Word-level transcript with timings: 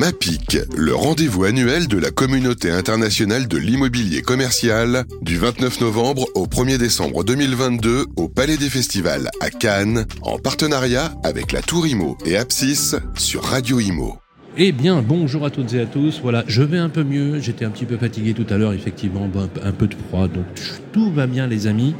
MAPIC, 0.00 0.56
le 0.74 0.94
rendez-vous 0.94 1.44
annuel 1.44 1.86
de 1.86 1.98
la 1.98 2.10
communauté 2.10 2.70
internationale 2.70 3.46
de 3.46 3.58
l'immobilier 3.58 4.22
commercial, 4.22 5.04
du 5.20 5.36
29 5.36 5.82
novembre 5.82 6.24
au 6.34 6.46
1er 6.46 6.78
décembre 6.78 7.22
2022 7.22 8.06
au 8.16 8.26
Palais 8.30 8.56
des 8.56 8.70
Festivals 8.70 9.28
à 9.42 9.50
Cannes, 9.50 10.06
en 10.22 10.38
partenariat 10.38 11.12
avec 11.22 11.52
la 11.52 11.60
Tour 11.60 11.86
Imo 11.86 12.16
et 12.24 12.38
Apsis 12.38 12.94
sur 13.18 13.44
Radio 13.44 13.78
Imo. 13.78 14.16
Eh 14.56 14.72
bien, 14.72 15.02
bonjour 15.02 15.44
à 15.44 15.50
toutes 15.50 15.74
et 15.74 15.80
à 15.82 15.86
tous. 15.86 16.20
Voilà, 16.22 16.44
je 16.46 16.62
vais 16.62 16.78
un 16.78 16.88
peu 16.88 17.04
mieux. 17.04 17.38
J'étais 17.38 17.66
un 17.66 17.70
petit 17.70 17.84
peu 17.84 17.98
fatigué 17.98 18.32
tout 18.32 18.46
à 18.48 18.56
l'heure, 18.56 18.72
effectivement, 18.72 19.28
un 19.62 19.72
peu 19.72 19.86
de 19.86 19.94
froid. 20.08 20.28
Donc 20.28 20.46
tout 20.94 21.12
va 21.12 21.26
bien, 21.26 21.46
les 21.46 21.66
amis. 21.66 21.94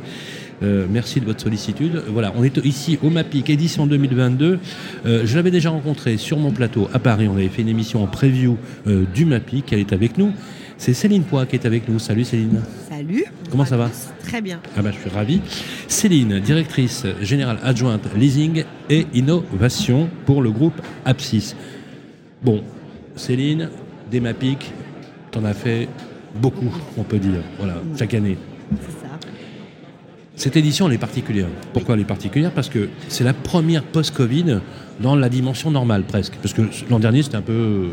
Euh, 0.63 0.87
merci 0.89 1.21
de 1.21 1.25
votre 1.25 1.41
sollicitude. 1.41 2.03
Voilà, 2.09 2.33
on 2.37 2.45
est 2.45 2.57
ici 2.65 2.99
au 3.03 3.11
MAPIC, 3.11 3.51
édition 3.51 3.87
2022. 3.87 4.59
Euh, 5.07 5.23
je 5.25 5.37
l'avais 5.37 5.51
déjà 5.51 5.71
rencontré 5.71 6.17
sur 6.17 6.39
mon 6.39 6.51
plateau 6.51 6.89
à 6.93 6.99
Paris. 6.99 7.29
On 7.29 7.35
avait 7.35 7.49
fait 7.49 7.63
une 7.63 7.69
émission 7.69 8.03
en 8.03 8.07
preview 8.07 8.59
euh, 8.87 9.05
du 9.15 9.25
MAPIC. 9.25 9.73
Elle 9.73 9.81
est 9.81 9.93
avec 9.93 10.19
nous. 10.19 10.33
C'est 10.77 10.95
Céline 10.95 11.25
Poix 11.25 11.47
qui 11.47 11.57
est 11.57 11.67
avec 11.67 11.89
nous. 11.89 11.99
Salut 11.99 12.25
Céline. 12.25 12.63
Salut. 12.89 13.25
Comment 13.51 13.65
ça 13.65 13.77
va? 13.77 13.91
Très 14.23 14.41
bien. 14.41 14.61
Ah 14.77 14.83
bah, 14.83 14.91
je 14.93 14.99
suis 14.99 15.11
ravi. 15.11 15.41
Céline, 15.89 16.41
directrice 16.41 17.07
générale 17.21 17.59
adjointe 17.63 18.07
leasing 18.17 18.65
et 18.89 19.07
innovation 19.13 20.09
pour 20.25 20.43
le 20.43 20.51
groupe 20.51 20.81
Apsis. 21.05 21.55
Bon, 22.43 22.63
Céline, 23.17 23.69
des 24.11 24.21
MAPIC, 24.21 24.73
t'en 25.31 25.45
as 25.45 25.53
fait 25.53 25.89
beaucoup, 26.41 26.73
on 26.97 27.03
peut 27.03 27.19
dire, 27.19 27.43
voilà, 27.59 27.75
chaque 27.99 28.15
année. 28.15 28.39
Cette 30.41 30.57
édition, 30.57 30.89
elle 30.89 30.95
est 30.95 30.99
particulière. 30.99 31.49
Pourquoi 31.75 31.97
elle 31.97 32.01
est 32.01 32.05
particulière? 32.05 32.51
Parce 32.51 32.71
que 32.71 32.89
c'est 33.09 33.25
la 33.25 33.35
première 33.35 33.83
post-Covid 33.83 34.61
dans 34.99 35.15
la 35.15 35.29
dimension 35.29 35.71
normale 35.71 36.05
presque. 36.05 36.33
Parce 36.41 36.55
que 36.55 36.63
l'an 36.89 36.99
dernier, 36.99 37.23
c'était 37.23 37.37
un 37.37 37.43
peu, 37.43 37.89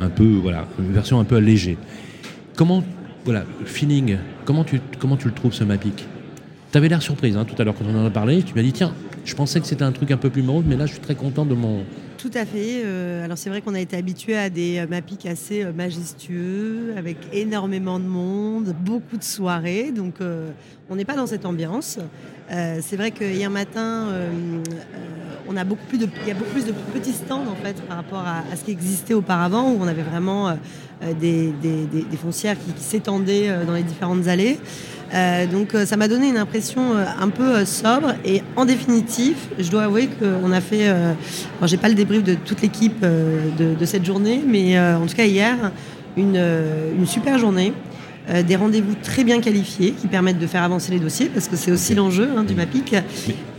un 0.00 0.08
peu, 0.08 0.24
voilà, 0.24 0.66
une 0.78 0.90
version 0.90 1.20
un 1.20 1.24
peu 1.24 1.36
allégée. 1.36 1.76
Comment, 2.56 2.82
voilà, 3.26 3.44
feeling, 3.66 4.16
comment 4.46 4.64
tu, 4.64 4.80
comment 4.98 5.18
tu 5.18 5.28
le 5.28 5.34
trouves 5.34 5.52
ce 5.52 5.64
Mapic 5.64 6.06
Tu 6.70 6.78
avais 6.78 6.88
l'air 6.88 7.02
surprise 7.02 7.36
hein, 7.36 7.44
tout 7.44 7.60
à 7.60 7.64
l'heure 7.66 7.74
quand 7.78 7.84
on 7.84 7.94
en 7.94 8.06
a 8.06 8.10
parlé. 8.10 8.42
Tu 8.42 8.54
m'as 8.54 8.62
dit, 8.62 8.72
tiens, 8.72 8.94
je 9.26 9.34
pensais 9.34 9.60
que 9.60 9.66
c'était 9.66 9.84
un 9.84 9.92
truc 9.92 10.12
un 10.12 10.16
peu 10.16 10.30
plus 10.30 10.42
morose, 10.42 10.64
mais 10.66 10.76
là, 10.76 10.86
je 10.86 10.92
suis 10.92 11.02
très 11.02 11.14
content 11.14 11.44
de 11.44 11.52
mon, 11.52 11.84
tout 12.22 12.30
à 12.34 12.46
fait. 12.46 12.82
Euh, 12.84 13.24
alors 13.24 13.36
c'est 13.36 13.50
vrai 13.50 13.62
qu'on 13.62 13.74
a 13.74 13.80
été 13.80 13.96
habitué 13.96 14.36
à 14.36 14.48
des 14.48 14.78
euh, 14.78 14.86
MAPIC 14.86 15.26
assez 15.26 15.64
euh, 15.64 15.72
majestueux, 15.72 16.94
avec 16.96 17.16
énormément 17.32 17.98
de 17.98 18.04
monde, 18.04 18.76
beaucoup 18.78 19.16
de 19.16 19.24
soirées. 19.24 19.90
Donc 19.90 20.14
on 20.88 20.94
n'est 20.94 21.04
pas 21.04 21.16
dans 21.16 21.26
cette 21.26 21.44
ambiance. 21.44 21.98
c'est 22.48 22.96
vrai 22.96 23.10
que 23.10 23.24
hier 23.24 23.50
matin, 23.50 24.08
il 25.50 25.56
y 25.56 25.58
a 25.58 25.64
beaucoup 25.64 25.84
plus 25.86 25.98
de 25.98 26.06
petits 26.94 27.12
stands 27.12 27.46
en 27.46 27.56
fait 27.56 27.80
par 27.82 27.96
rapport 27.96 28.24
à, 28.24 28.44
ce 28.56 28.62
qui 28.62 28.70
existait 28.70 29.14
auparavant, 29.14 29.72
où 29.72 29.78
on 29.80 29.88
avait 29.88 30.02
vraiment 30.02 30.56
des, 31.20 31.52
foncières 32.20 32.56
qui 32.56 32.82
s'étendaient 32.82 33.64
dans 33.66 33.74
les 33.74 33.82
différentes 33.82 34.28
allées. 34.28 34.58
Euh, 35.14 35.46
donc 35.46 35.74
euh, 35.74 35.84
ça 35.84 35.96
m'a 35.96 36.08
donné 36.08 36.28
une 36.28 36.38
impression 36.38 36.94
euh, 36.94 37.04
un 37.20 37.28
peu 37.28 37.64
sobre 37.66 38.14
et 38.24 38.42
en 38.56 38.64
définitive, 38.64 39.36
je 39.58 39.70
dois 39.70 39.84
avouer 39.84 40.08
qu'on 40.08 40.52
a 40.52 40.60
fait, 40.60 40.92
j'ai 41.64 41.76
pas 41.76 41.88
le 41.88 41.94
débrief 41.94 42.22
de 42.22 42.34
toute 42.34 42.62
l'équipe 42.62 43.00
de, 43.02 43.84
cette 43.84 44.04
journée, 44.04 44.42
mais 44.46 44.78
en 44.78 45.06
tout 45.06 45.14
cas 45.14 45.24
hier, 45.24 45.56
une, 46.16 47.06
super 47.06 47.38
journée. 47.38 47.72
des 48.46 48.56
rendez-vous 48.56 48.94
très 49.02 49.24
bien 49.24 49.40
qualifiés 49.40 49.92
qui 49.92 50.06
permettent 50.06 50.38
de 50.38 50.46
faire 50.46 50.62
avancer 50.62 50.92
les 50.92 51.00
dossiers 51.00 51.28
parce 51.32 51.48
que 51.48 51.56
c'est 51.56 51.72
aussi 51.72 51.94
l'enjeu 51.94 52.28
hein, 52.36 52.44
du 52.44 52.54
MAPIC. 52.54 52.94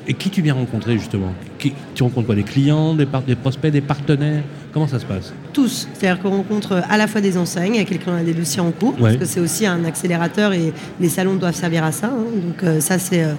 Et 0.07 0.13
qui 0.13 0.29
tu 0.29 0.41
viens 0.41 0.53
rencontrer 0.53 0.97
justement? 0.97 1.33
Tu 1.59 2.03
rencontres 2.03 2.25
quoi? 2.25 2.35
Des 2.35 2.43
clients, 2.43 2.93
des, 2.93 3.05
prospects, 3.35 3.71
des 3.71 3.81
partenaires? 3.81 4.43
Comment 4.73 4.87
ça 4.87 4.99
se 4.99 5.05
passe 5.05 5.31
Tous. 5.53 5.87
C'est-à-dire 5.93 6.21
qu'on 6.21 6.31
rencontre 6.31 6.81
à 6.89 6.97
la 6.97 7.05
fois 7.07 7.21
des 7.21 7.37
enseignes 7.37 7.75
avec 7.75 7.91
lesquelles 7.91 8.13
on 8.13 8.17
a 8.17 8.23
des 8.23 8.33
dossiers 8.33 8.61
en 8.61 8.71
cours, 8.71 8.95
parce 8.95 9.17
que 9.17 9.25
c'est 9.25 9.39
aussi 9.39 9.67
un 9.67 9.85
accélérateur 9.85 10.51
et 10.51 10.73
les 10.99 11.09
salons 11.09 11.35
doivent 11.35 11.55
servir 11.55 11.83
à 11.83 11.91
ça. 11.91 12.07
Hein. 12.07 12.25
Donc 12.43 12.63
euh, 12.63 12.79
ça, 12.79 12.97
c'est 12.97 13.23
euh, 13.23 13.33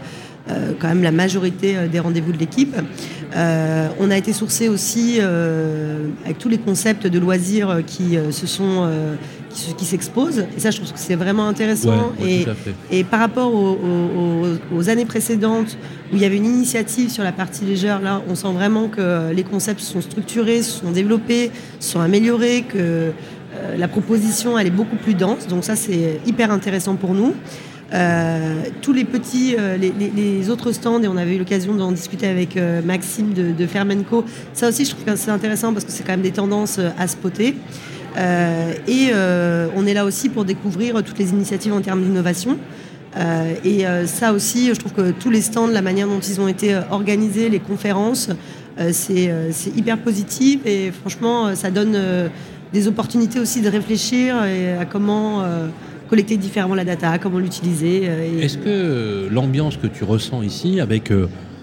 euh, 0.48 0.72
quand 0.78 0.86
même 0.86 1.02
la 1.02 1.10
majorité 1.10 1.88
des 1.90 1.98
rendez-vous 1.98 2.30
de 2.30 2.38
l'équipe. 2.38 2.76
on 3.34 4.10
a 4.10 4.16
été 4.16 4.32
sourcé 4.32 4.68
aussi 4.68 5.18
avec 5.20 6.38
tous 6.38 6.48
les 6.48 6.58
concepts 6.58 7.08
de 7.08 7.18
loisirs 7.18 7.82
qui 7.84 8.16
se 8.30 8.46
sont 8.46 8.88
qui, 9.54 9.84
s'exposent. 9.84 10.44
Et 10.56 10.60
ça, 10.60 10.70
je 10.70 10.78
trouve 10.78 10.92
que 10.92 10.98
c'est 10.98 11.14
vraiment 11.14 11.48
intéressant. 11.48 12.12
et, 12.22 12.46
et, 12.90 13.04
par 13.04 13.20
rapport 13.20 13.52
aux, 13.54 14.88
années 14.88 15.04
précédentes, 15.04 15.78
où 16.12 16.16
il 16.16 16.22
y 16.22 16.24
avait 16.24 16.36
une 16.36 16.44
initiative 16.44 17.10
sur 17.10 17.24
la 17.24 17.32
partie 17.32 17.64
légère, 17.64 18.00
là, 18.00 18.22
on 18.28 18.34
sent 18.34 18.52
vraiment 18.52 18.88
que 18.88 19.32
les 19.32 19.44
concepts 19.44 19.80
sont 19.80 20.00
structurés, 20.00 20.62
sont 20.62 20.90
développés, 20.90 21.50
sont 21.80 22.00
améliorés, 22.00 22.62
que 22.62 23.12
euh, 23.56 23.76
la 23.76 23.88
proposition, 23.88 24.58
elle 24.58 24.66
est 24.66 24.70
beaucoup 24.70 24.96
plus 24.96 25.14
dense. 25.14 25.46
Donc 25.46 25.64
ça, 25.64 25.76
c'est 25.76 26.20
hyper 26.26 26.50
intéressant 26.50 26.96
pour 26.96 27.14
nous. 27.14 27.34
Euh, 27.92 28.62
tous 28.82 28.92
les 28.92 29.04
petits, 29.04 29.54
euh, 29.58 29.76
les, 29.76 30.50
autres 30.50 30.72
stands, 30.72 31.02
et 31.02 31.08
on 31.08 31.16
avait 31.16 31.36
eu 31.36 31.38
l'occasion 31.38 31.74
d'en 31.74 31.92
discuter 31.92 32.26
avec 32.26 32.58
Maxime 32.84 33.32
de, 33.32 33.52
de, 33.52 33.66
Fermenco, 33.66 34.24
ça 34.52 34.68
aussi 34.68 34.84
je 34.84 34.90
trouve 34.90 35.04
que 35.04 35.16
c'est 35.16 35.30
intéressant 35.30 35.72
parce 35.72 35.84
que 35.84 35.92
c'est 35.92 36.02
quand 36.02 36.12
même 36.12 36.22
des 36.22 36.32
tendances 36.32 36.80
à 36.98 37.06
spotter. 37.06 37.54
Euh, 38.16 38.72
et 38.86 39.08
euh, 39.12 39.68
on 39.76 39.86
est 39.86 39.94
là 39.94 40.04
aussi 40.04 40.28
pour 40.28 40.44
découvrir 40.44 41.02
toutes 41.02 41.18
les 41.18 41.30
initiatives 41.30 41.72
en 41.72 41.80
termes 41.80 42.02
d'innovation. 42.02 42.58
Euh, 43.16 43.54
et 43.64 43.84
ça 44.06 44.32
aussi, 44.32 44.68
je 44.74 44.80
trouve 44.80 44.92
que 44.92 45.12
tous 45.12 45.30
les 45.30 45.40
stands, 45.40 45.68
la 45.68 45.82
manière 45.82 46.08
dont 46.08 46.20
ils 46.20 46.40
ont 46.40 46.48
été 46.48 46.78
organisés, 46.90 47.48
les 47.48 47.60
conférences, 47.60 48.30
c'est 48.90 49.30
hyper 49.76 49.98
positif 49.98 50.60
et 50.66 50.90
franchement, 50.90 51.54
ça 51.54 51.70
donne 51.70 51.96
des 52.72 52.88
opportunités 52.88 53.38
aussi 53.38 53.60
de 53.60 53.68
réfléchir 53.68 54.34
à 54.80 54.84
comment 54.84 55.44
collecter 56.10 56.36
différemment 56.36 56.74
la 56.74 56.84
data, 56.84 57.18
comment 57.18 57.38
l'utiliser. 57.38 58.02
Est-ce 58.40 58.58
que 58.58 59.28
l'ambiance 59.30 59.76
que 59.76 59.86
tu 59.86 60.02
ressens 60.02 60.42
ici, 60.42 60.80
avec 60.80 61.12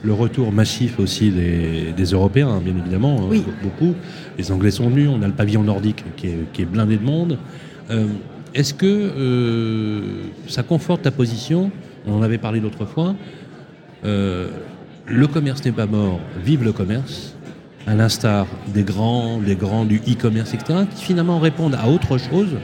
le 0.04 0.14
retour 0.14 0.52
massif 0.52 1.00
aussi 1.00 1.30
des, 1.30 2.04
Européens, 2.12 2.60
bien 2.64 2.76
évidemment, 2.76 3.30
hein, 3.32 3.36
beaucoup. 3.62 3.94
Les 4.38 4.52
Anglais 4.52 4.72
sont 4.72 4.90
venus, 4.90 5.10
on 5.12 5.22
a 5.22 5.28
le 5.28 5.34
pavillon 5.34 5.64
nordique 5.64 6.04
qui 6.18 6.28
est, 6.28 6.66
blindé 6.66 6.98
de 6.98 7.04
monde. 7.04 7.38
Euh, 7.90 8.08
est-ce 8.54 8.74
que 8.74 8.86
euh, 8.86 10.02
ça 10.48 10.64
conforte 10.64 11.04
ta 11.04 11.12
position? 11.12 11.72
On 12.08 12.16
en 12.16 12.22
avait 12.24 12.40
parlé 12.40 12.60
l'autre 12.60 12.86
fois. 12.86 13.16
Euh, 14.04 14.50
le 15.06 15.28
commerce 15.28 15.64
n'est 15.64 15.72
pas 15.72 15.86
mort, 15.86 16.20
vive 16.44 16.64
le 16.64 16.72
commerce, 16.72 17.36
à 17.86 17.94
l'instar 17.94 18.48
des 18.74 18.84
grands, 18.84 19.40
des 19.40 19.56
grands 19.56 19.86
du 19.86 19.98
e-commerce, 19.98 20.54
etc., 20.54 20.80
qui 20.96 21.06
finalement 21.06 21.40
répondent 21.40 21.76
à 21.76 21.88
autre 21.88 22.18
chose. 22.18 22.56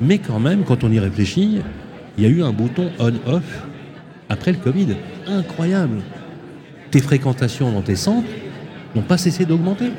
Mais 0.00 0.18
quand 0.18 0.38
même, 0.38 0.64
quand 0.64 0.84
on 0.84 0.92
y 0.92 0.98
réfléchit, 0.98 1.60
il 2.16 2.24
y 2.24 2.26
a 2.26 2.30
eu 2.30 2.42
un 2.42 2.52
bouton 2.52 2.90
on-off 2.98 3.66
après 4.28 4.52
le 4.52 4.58
Covid. 4.58 4.96
Incroyable 5.26 6.02
tes 6.90 7.00
fréquentations 7.00 7.70
dans 7.72 7.82
tes 7.82 7.96
centres 7.96 8.28
n'ont 8.94 9.02
pas 9.02 9.18
cessé 9.18 9.44
d'augmenter. 9.44 9.90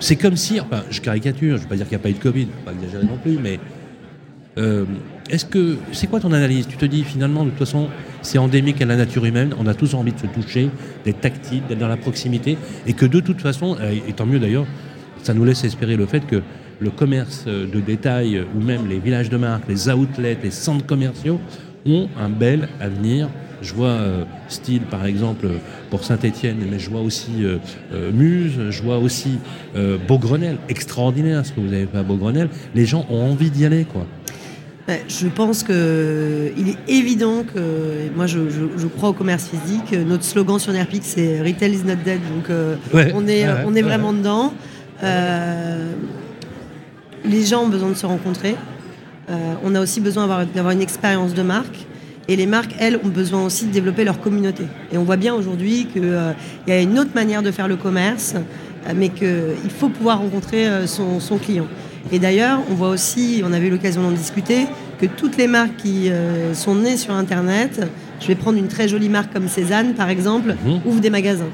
C'est 0.00 0.16
comme 0.16 0.36
si, 0.36 0.60
enfin, 0.60 0.82
je 0.90 1.00
caricature, 1.00 1.56
je 1.56 1.62
ne 1.62 1.62
veux 1.62 1.68
pas 1.68 1.76
dire 1.76 1.86
qu'il 1.88 1.96
n'y 1.96 2.02
a 2.02 2.04
pas 2.04 2.10
eu 2.10 2.14
de 2.14 2.18
Covid, 2.18 2.46
pas 2.64 2.72
exagérer 2.72 3.04
non 3.04 3.16
plus, 3.16 3.38
mais 3.38 3.58
euh, 4.58 4.84
est-ce 5.30 5.44
que 5.44 5.76
c'est 5.92 6.06
quoi 6.06 6.20
ton 6.20 6.32
analyse? 6.32 6.66
Tu 6.66 6.76
te 6.76 6.84
dis 6.84 7.02
finalement, 7.02 7.44
de 7.44 7.50
toute 7.50 7.58
façon, 7.58 7.88
c'est 8.22 8.38
endémique 8.38 8.80
à 8.82 8.84
la 8.84 8.96
nature 8.96 9.24
humaine, 9.24 9.54
on 9.58 9.66
a 9.66 9.74
tous 9.74 9.94
envie 9.94 10.12
de 10.12 10.18
se 10.18 10.26
toucher, 10.26 10.70
d'être 11.04 11.20
tactile, 11.20 11.62
d'être 11.68 11.78
dans 11.78 11.88
la 11.88 11.96
proximité, 11.96 12.58
et 12.86 12.92
que 12.92 13.06
de 13.06 13.20
toute 13.20 13.40
façon, 13.40 13.76
euh, 13.80 13.94
et 14.06 14.12
tant 14.12 14.26
mieux 14.26 14.38
d'ailleurs, 14.38 14.66
ça 15.22 15.34
nous 15.34 15.44
laisse 15.44 15.64
espérer 15.64 15.96
le 15.96 16.06
fait 16.06 16.26
que 16.26 16.42
le 16.78 16.90
commerce 16.90 17.46
de 17.46 17.80
détail 17.80 18.44
ou 18.54 18.62
même 18.62 18.86
les 18.86 18.98
villages 18.98 19.30
de 19.30 19.38
marque, 19.38 19.66
les 19.66 19.88
outlets, 19.88 20.36
les 20.42 20.50
centres 20.50 20.84
commerciaux 20.84 21.40
ont 21.86 22.08
un 22.20 22.28
bel 22.28 22.68
avenir 22.80 23.30
je 23.66 23.74
vois 23.74 23.88
euh, 23.88 24.24
Style, 24.48 24.82
par 24.82 25.04
exemple, 25.04 25.48
pour 25.90 26.04
Saint-Etienne, 26.04 26.58
mais 26.70 26.78
je 26.78 26.88
vois 26.88 27.00
aussi 27.00 27.44
euh, 27.44 27.58
euh, 27.92 28.12
Muse, 28.12 28.70
je 28.70 28.82
vois 28.82 28.98
aussi 28.98 29.38
Beaugrenelle. 30.08 30.56
Extraordinaire 30.68 31.44
ce 31.44 31.52
que 31.52 31.60
vous 31.60 31.72
avez 31.72 31.86
fait 31.86 31.98
à 31.98 32.02
Beaugrenelle. 32.02 32.48
Les 32.74 32.86
gens 32.86 33.04
ont 33.10 33.30
envie 33.30 33.50
d'y 33.50 33.66
aller, 33.66 33.84
quoi. 33.84 34.06
Ben, 34.86 35.00
je 35.08 35.26
pense 35.26 35.64
qu'il 35.64 35.74
est 35.74 36.78
évident 36.88 37.42
que 37.42 38.08
moi 38.14 38.28
je, 38.28 38.38
crois 38.96 39.08
au 39.08 39.12
commerce 39.12 39.48
physique. 39.48 39.92
Notre 40.06 40.22
slogan 40.22 40.60
sur 40.60 40.72
Nerpic 40.72 41.02
c'est 41.04 41.40
Retail 41.42 41.74
is 41.74 41.82
not 41.84 41.96
dead, 42.04 42.20
donc 42.32 42.48
on 43.12 43.26
est, 43.26 43.46
on 43.66 43.74
est 43.74 43.82
vraiment 43.82 44.12
dedans. 44.12 44.54
les 47.24 47.44
gens 47.44 47.64
ont 47.64 47.68
besoin 47.68 47.90
de 47.90 47.94
se 47.96 48.06
rencontrer. 48.06 48.54
on 49.64 49.74
a 49.74 49.80
aussi 49.80 50.00
besoin 50.00 50.46
d'avoir 50.54 50.70
une 50.70 50.82
expérience 50.82 51.34
de 51.34 51.42
marque. 51.42 51.86
Et 52.28 52.36
les 52.36 52.46
marques, 52.46 52.74
elles, 52.78 52.98
ont 53.04 53.08
besoin 53.08 53.44
aussi 53.44 53.66
de 53.66 53.72
développer 53.72 54.04
leur 54.04 54.20
communauté. 54.20 54.64
Et 54.92 54.98
on 54.98 55.04
voit 55.04 55.16
bien 55.16 55.34
aujourd'hui 55.34 55.86
qu'il 55.92 56.04
euh, 56.04 56.32
y 56.66 56.72
a 56.72 56.80
une 56.80 56.98
autre 56.98 57.12
manière 57.14 57.42
de 57.42 57.50
faire 57.50 57.68
le 57.68 57.76
commerce, 57.76 58.34
euh, 58.34 58.92
mais 58.96 59.10
qu'il 59.10 59.70
faut 59.70 59.88
pouvoir 59.88 60.18
rencontrer 60.18 60.66
euh, 60.66 60.86
son, 60.86 61.38
client. 61.38 61.66
Et 62.10 62.18
d'ailleurs, 62.18 62.60
on 62.70 62.74
voit 62.74 62.88
aussi, 62.88 63.42
on 63.44 63.52
avait 63.52 63.68
eu 63.68 63.70
l'occasion 63.70 64.02
d'en 64.02 64.10
discuter, 64.10 64.66
que 65.00 65.06
toutes 65.06 65.36
les 65.36 65.46
marques 65.46 65.76
qui 65.76 66.10
sont 66.54 66.76
nées 66.76 66.96
sur 66.96 67.12
Internet, 67.12 67.86
je 68.20 68.28
vais 68.28 68.34
prendre 68.34 68.56
une 68.56 68.68
très 68.68 68.88
jolie 68.88 69.10
marque 69.10 69.32
comme 69.32 69.48
Cézanne 69.48 69.92
par 69.92 70.08
exemple, 70.08 70.54
mhm. 70.64 70.80
ouvrent 70.86 71.00
des 71.00 71.10
magasins. 71.10 71.50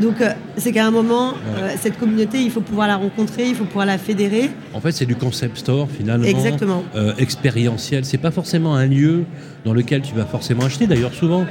Donc 0.00 0.16
c'est 0.56 0.72
qu'à 0.72 0.86
un 0.86 0.90
moment, 0.90 1.34
cette 1.80 1.98
communauté, 1.98 2.40
il 2.40 2.50
faut 2.50 2.60
pouvoir 2.60 2.88
la 2.88 2.96
rencontrer, 2.96 3.48
il 3.48 3.54
faut 3.54 3.64
pouvoir 3.64 3.86
la 3.86 3.98
fédérer. 3.98 4.50
En 4.74 4.80
fait, 4.80 4.92
c'est 4.92 5.06
du 5.06 5.16
concept 5.16 5.58
store 5.58 5.88
finalement. 5.90 6.24
Exactement. 6.26 6.84
expérientiel. 7.18 8.04
C'est 8.04 8.18
pas 8.18 8.30
forcément 8.30 8.74
un 8.74 8.86
lieu 8.86 9.24
dans 9.64 9.72
lequel 9.72 10.02
tu 10.02 10.14
vas 10.14 10.24
forcément 10.24 10.64
acheter. 10.64 10.86
D'ailleurs, 10.86 11.14
souvent, 11.14 11.46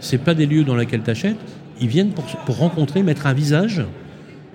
c'est 0.00 0.18
pas 0.18 0.34
des 0.34 0.46
lieux 0.46 0.64
dans 0.64 0.76
lesquels 0.76 1.02
tu 1.02 1.10
achètes. 1.10 1.36
Ils 1.80 1.88
viennent 1.88 2.10
pour, 2.10 2.24
pour 2.24 2.58
rencontrer, 2.58 3.02
mettre 3.02 3.26
un 3.26 3.32
visage 3.32 3.82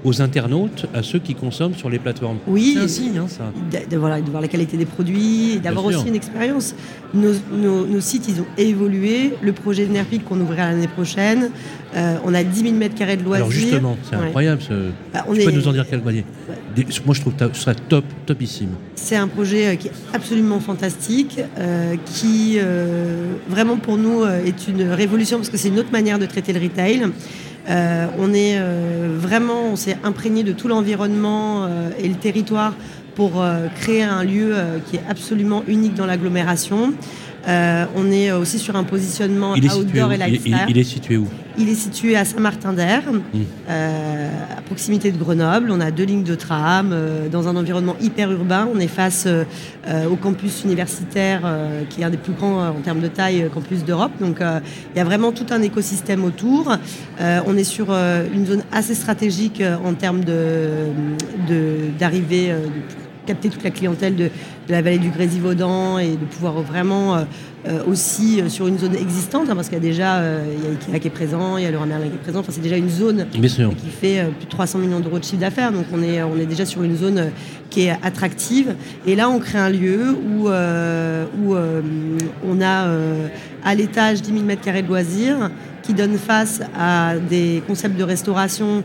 aux 0.06 0.22
internautes, 0.22 0.86
à 0.94 1.04
ceux 1.04 1.20
qui 1.20 1.36
consomment 1.36 1.76
sur 1.76 1.90
les 1.90 2.00
plateformes. 2.00 2.38
Oui, 2.48 2.74
c'est 2.76 2.84
un 2.84 2.88
signe, 2.88 3.18
hein, 3.18 3.28
ça. 3.28 3.52
De, 3.90 3.98
voir 3.98 4.42
la 4.42 4.48
qualité 4.48 4.78
des 4.78 4.86
produits, 4.86 5.60
d'avoir 5.60 5.86
aussi 5.86 6.08
une 6.08 6.16
expérience. 6.16 6.74
Nos, 7.14 8.00
sites, 8.00 8.28
ils 8.30 8.42
ont 8.42 8.48
évolué. 8.58 9.34
Le 9.42 9.52
projet 9.52 9.86
de 9.86 9.92
Nerpic 9.92 10.24
qu'on 10.24 10.40
ouvrira 10.40 10.68
l'année 10.68 10.88
prochaine, 10.88 11.52
euh, 11.96 12.18
on 12.24 12.34
a 12.34 12.44
10 12.44 12.62
000 12.62 12.76
m2 12.76 13.18
de 13.18 13.24
loisirs. 13.24 13.36
Alors 13.36 13.52
justement, 13.52 13.98
c'est 14.10 14.16
incroyable. 14.16 14.62
Ce... 14.62 14.74
Bah, 15.14 15.26
tu 15.34 15.44
peux 15.44 15.52
nous 15.52 15.68
en 15.68 15.74
dire 15.74 15.88
quelques 15.88 16.06
mots 16.06 16.12
Moi, 16.12 17.16
je 17.16 17.22
trouve 17.22 17.34
que 17.34 17.46
ce 17.54 17.62
serait 17.62 17.76
top, 17.90 18.06
topissime. 18.26 18.70
C'est 18.96 19.18
un 19.18 19.28
projet 19.28 19.68
euh, 19.68 19.76
qui 19.76 19.88
est 19.88 19.94
absolument 20.14 20.60
fantastique, 20.60 21.40
euh, 21.58 21.96
qui 22.06 22.58
vraiment 23.50 23.78
pour 23.78 23.98
nous 23.98 24.24
est 24.24 24.68
une 24.68 24.84
révolution 24.84 25.38
parce 25.38 25.50
que 25.50 25.58
c'est 25.58 25.70
une 25.70 25.80
autre 25.80 25.92
manière 25.92 26.20
de 26.20 26.26
traiter 26.26 26.54
le 26.54 26.62
retail. 26.62 27.10
Euh, 27.70 28.08
on 28.18 28.34
est 28.34 28.58
euh, 28.58 29.16
vraiment, 29.16 29.66
on 29.72 29.76
s'est 29.76 29.98
imprégné 30.04 30.44
de 30.44 30.54
tout 30.54 30.68
l'environnement 30.68 31.66
euh, 31.66 31.90
et 32.00 32.08
le 32.08 32.16
territoire 32.16 32.74
pour 33.16 33.44
créer 33.82 34.04
un 34.04 34.24
lieu 34.24 34.56
qui 34.86 34.96
est 34.96 35.04
absolument 35.10 35.62
unique 35.68 35.94
dans 35.94 36.06
l'agglomération. 36.06 36.94
Euh, 37.48 37.86
on 37.96 38.12
est 38.12 38.32
aussi 38.32 38.60
sur 38.60 38.76
un 38.76 38.84
positionnement 38.84 39.54
outdoor 39.54 40.12
et 40.12 40.18
lifestyle. 40.18 40.58
Il, 40.68 40.78
est 40.78 40.84
situé 40.84 41.18
où 41.18 41.28
Il 41.58 41.70
est 41.70 41.76
situé 41.76 42.16
à 42.16 42.26
Saint-Martin-d'Air, 42.26 43.04
hmm. 43.12 43.40
euh, 43.70 44.30
à 44.58 44.62
proximité 44.62 45.12
de 45.12 45.18
Grenoble. 45.18 45.72
On 45.72 45.80
a 45.80 45.92
deux 45.92 46.04
lignes 46.04 46.24
de 46.24 46.36
tram, 46.36 46.92
euh, 46.92 47.30
dans 47.30 47.48
un 47.48 47.56
environnement 47.56 47.96
hyper 48.02 48.32
urbain. 48.32 48.68
On 48.74 48.80
est 48.80 48.88
face 48.88 49.28
au 50.10 50.16
campus 50.16 50.64
universitaire, 50.64 51.42
qui 51.90 52.02
est 52.02 52.04
un 52.04 52.10
des 52.10 52.18
plus 52.18 52.34
grands 52.34 52.68
en 52.68 52.82
termes 52.82 53.00
de 53.00 53.08
taille 53.08 53.50
campus 53.52 53.84
d'Europe. 53.84 54.12
Donc 54.20 54.38
il 54.42 54.98
y 54.98 55.00
a 55.00 55.04
vraiment 55.04 55.32
tout 55.32 55.48
un 55.50 55.62
écosystème 55.62 56.24
autour. 56.24 56.76
on 57.20 57.58
est 57.58 57.64
sur 57.64 57.92
une 57.92 58.46
zone 58.46 58.64
assez 58.72 58.94
stratégique 58.94 59.64
en 59.84 59.94
termes 59.94 60.22
d'arrivée 62.00 62.50
de, 62.50 62.54
capter 63.30 63.50
toute 63.50 63.64
la 63.64 63.70
clientèle 63.70 64.16
de, 64.16 64.32
la 64.70 64.82
vallée 64.82 64.98
du 64.98 65.10
Grésivaudan 65.10 66.00
et 66.00 66.12
de 66.12 66.26
pouvoir 66.26 66.62
vraiment 66.64 67.16
euh, 67.16 67.24
euh, 67.68 67.84
aussi 67.88 68.42
euh, 68.42 68.50
sur 68.50 68.68
une 68.68 68.80
zone 68.80 68.96
existante, 68.96 69.48
hein, 69.50 69.56
parce 69.56 69.68
qu'il 69.68 69.78
y 69.78 69.82
a 69.82 69.84
déjà 69.84 70.20
il 70.58 70.64
y 70.64 70.68
a 70.68 70.72
Ikea 70.72 71.00
qui 71.00 71.08
est 71.08 71.12
présent, 71.12 71.58
il 71.58 71.64
y 71.64 71.68
a 71.68 71.72
le 71.72 71.78
Merlin 71.78 72.08
qui 72.08 72.16
est 72.16 72.24
présent, 72.24 72.40
enfin, 72.40 72.52
c'est 72.52 72.62
déjà 72.62 72.78
une 72.78 72.90
zone 72.90 73.28
qui 73.32 73.90
fait 73.90 74.26
plus 74.38 74.46
de 74.46 74.50
300 74.50 74.80
millions 74.80 75.00
d'euros 75.00 75.20
de 75.20 75.24
chiffre 75.24 75.42
d'affaires, 75.42 75.72
donc 75.72 75.86
on 75.94 76.02
est, 76.02 76.24
on 76.24 76.38
est 76.38 76.48
déjà 76.48 76.66
sur 76.66 76.82
une 76.82 76.98
zone 76.98 77.30
qui 77.70 77.82
est 77.82 77.96
attractive. 78.02 78.74
Et 79.06 79.16
là, 79.16 79.30
on 79.30 79.38
crée 79.38 79.60
un 79.60 79.70
lieu 79.70 80.16
où, 80.16 80.48
où 80.48 81.56
on 82.48 82.62
a 82.62 82.88
à 83.64 83.76
l'étage 83.76 84.24
10 84.24 84.32
000 84.32 84.46
m2 84.46 84.82
de 84.82 84.88
loisirs 84.88 85.52
qui 85.84 85.94
donne 85.94 86.18
face 86.18 86.62
à 86.78 87.14
des 87.30 87.62
concepts 87.68 87.98
de 87.98 88.04
restauration 88.04 88.84